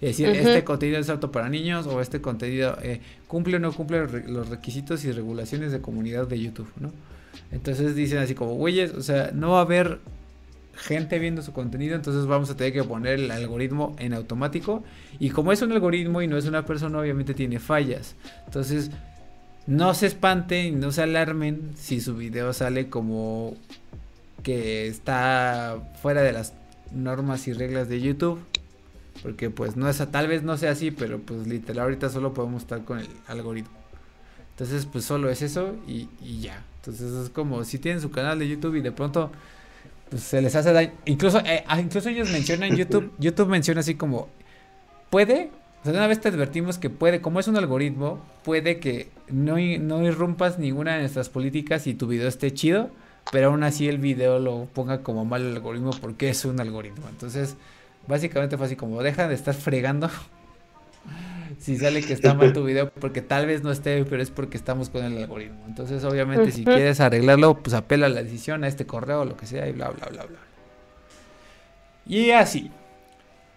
[0.00, 3.72] Es decir, este contenido es apto para niños o este contenido eh, cumple o no
[3.72, 6.92] cumple los requisitos y regulaciones de comunidad de YouTube, ¿no?
[7.52, 10.00] Entonces dicen así como, güeyes, o sea, no va a haber
[10.74, 14.82] gente viendo su contenido, entonces vamos a tener que poner el algoritmo en automático.
[15.20, 18.16] Y como es un algoritmo y no es una persona, obviamente tiene fallas.
[18.46, 18.90] Entonces,
[19.66, 23.56] no se espanten no se alarmen si su video sale como
[24.42, 26.52] que está fuera de las
[26.92, 28.40] normas y reglas de YouTube.
[29.22, 32.62] Porque pues no es, tal vez no sea así, pero pues literal ahorita solo podemos
[32.62, 33.72] estar con el algoritmo.
[34.50, 36.08] Entonces pues solo es eso y,
[36.40, 36.62] ya.
[36.76, 39.30] Entonces es como si tienen su canal de YouTube y de pronto
[40.10, 40.92] pues, se les hace daño.
[41.06, 44.28] Incluso, eh, ah, incluso ellos mencionan YouTube, YouTube menciona así como
[45.10, 45.50] puede,
[45.84, 49.56] o sea, una vez te advertimos que puede, como es un algoritmo, puede que no,
[49.56, 52.90] no irrumpas ninguna de nuestras políticas y tu video esté chido,
[53.30, 57.08] pero aún así el video lo ponga como mal el algoritmo porque es un algoritmo.
[57.08, 57.56] Entonces,
[58.06, 60.10] Básicamente fue así como, deja de estar fregando.
[61.58, 64.56] si sale que está mal tu video, porque tal vez no esté, pero es porque
[64.56, 65.64] estamos con el algoritmo.
[65.66, 69.46] Entonces, obviamente, si quieres arreglarlo, pues apela a la decisión, a este correo, lo que
[69.46, 70.38] sea, y bla, bla, bla, bla.
[72.06, 72.70] Y así.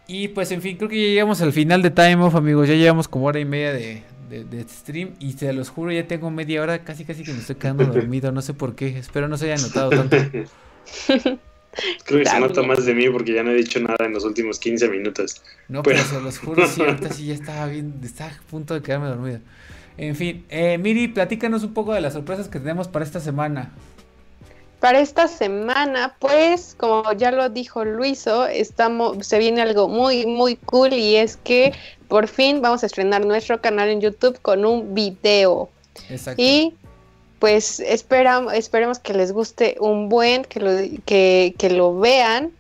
[0.07, 2.67] Y pues, en fin, creo que ya llegamos al final de Time Off, amigos.
[2.67, 5.11] Ya llevamos como hora y media de, de, stream.
[5.19, 8.31] Y se los juro, ya tengo media hora, casi, casi que me estoy quedando dormido.
[8.31, 8.97] No sé por qué.
[8.97, 10.17] Espero no se haya notado tanto.
[12.05, 14.23] Creo que se nota más de mí porque ya no he dicho nada en los
[14.23, 15.41] últimos 15 minutos.
[15.67, 18.81] No, pero, se los juro, sí, ahorita sí ya estaba bien, estaba a punto de
[18.81, 19.41] quedarme dormido.
[19.97, 23.73] En fin, eh, Miri, platícanos un poco de las sorpresas que tenemos para esta semana.
[24.79, 30.55] Para esta semana, pues, como ya lo dijo Luiso, estamos, se viene algo muy, muy
[30.55, 31.73] cool y es que
[32.07, 35.69] por fin vamos a estrenar nuestro canal en YouTube con un video.
[36.09, 36.41] Exacto.
[36.41, 36.75] Y
[37.39, 40.71] pues esperamos, esperemos que les guste un buen, que lo,
[41.05, 42.51] que, que lo vean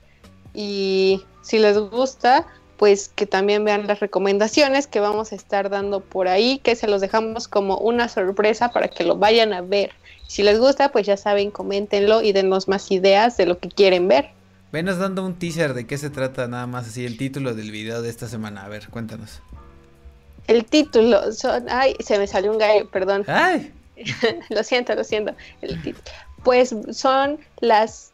[0.53, 5.99] y si les gusta, pues que también vean las recomendaciones que vamos a estar dando
[5.99, 9.91] por ahí, que se los dejamos como una sorpresa para que lo vayan a ver.
[10.27, 14.07] Si les gusta, pues ya saben, coméntenlo y denos más ideas de lo que quieren
[14.07, 14.29] ver.
[14.71, 18.01] Venos dando un teaser de qué se trata nada más así el título del video
[18.01, 18.65] de esta semana.
[18.65, 19.41] A ver, cuéntanos.
[20.47, 23.23] El título son, ay, se me salió un gallo, perdón.
[23.27, 23.73] Ay.
[24.49, 25.33] lo siento, lo siento.
[26.43, 28.11] pues son las,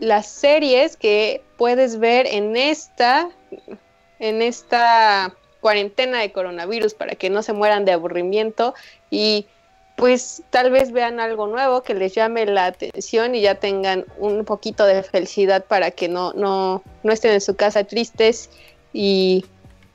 [0.00, 3.28] las series que puedes ver en esta,
[4.18, 8.74] en esta cuarentena de coronavirus para que no se mueran de aburrimiento
[9.10, 9.46] y
[9.96, 14.44] pues tal vez vean algo nuevo que les llame la atención y ya tengan un
[14.44, 18.50] poquito de felicidad para que no, no, no estén en su casa tristes
[18.92, 19.46] y,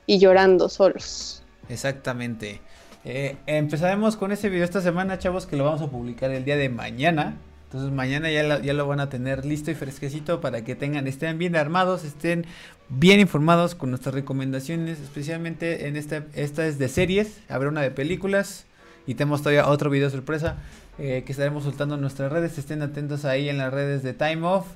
[0.06, 1.44] y llorando solos.
[1.68, 2.60] Exactamente.
[3.04, 6.56] Eh, empezaremos con ese video esta semana, chavos, que lo vamos a publicar el día
[6.56, 7.36] de mañana.
[7.66, 11.06] Entonces mañana ya lo, ya lo van a tener listo y fresquecito para que tengan,
[11.06, 12.44] estén bien armados, estén
[12.90, 17.90] bien informados con nuestras recomendaciones, especialmente en esta, esta es de series, habrá una de
[17.90, 18.66] películas
[19.06, 20.56] y tenemos todavía otro video sorpresa
[20.98, 24.42] eh, que estaremos soltando en nuestras redes, estén atentos ahí en las redes de Time
[24.42, 24.66] Off,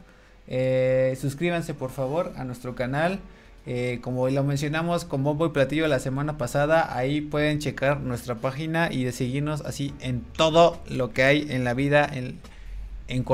[0.48, 3.20] eh, suscríbanse por favor a nuestro canal.
[3.68, 8.36] Eh, como lo mencionamos con Bombo y Platillo la semana pasada, ahí pueden checar nuestra
[8.36, 12.38] página y de seguirnos así en todo lo que hay en la vida en,
[13.08, 13.24] en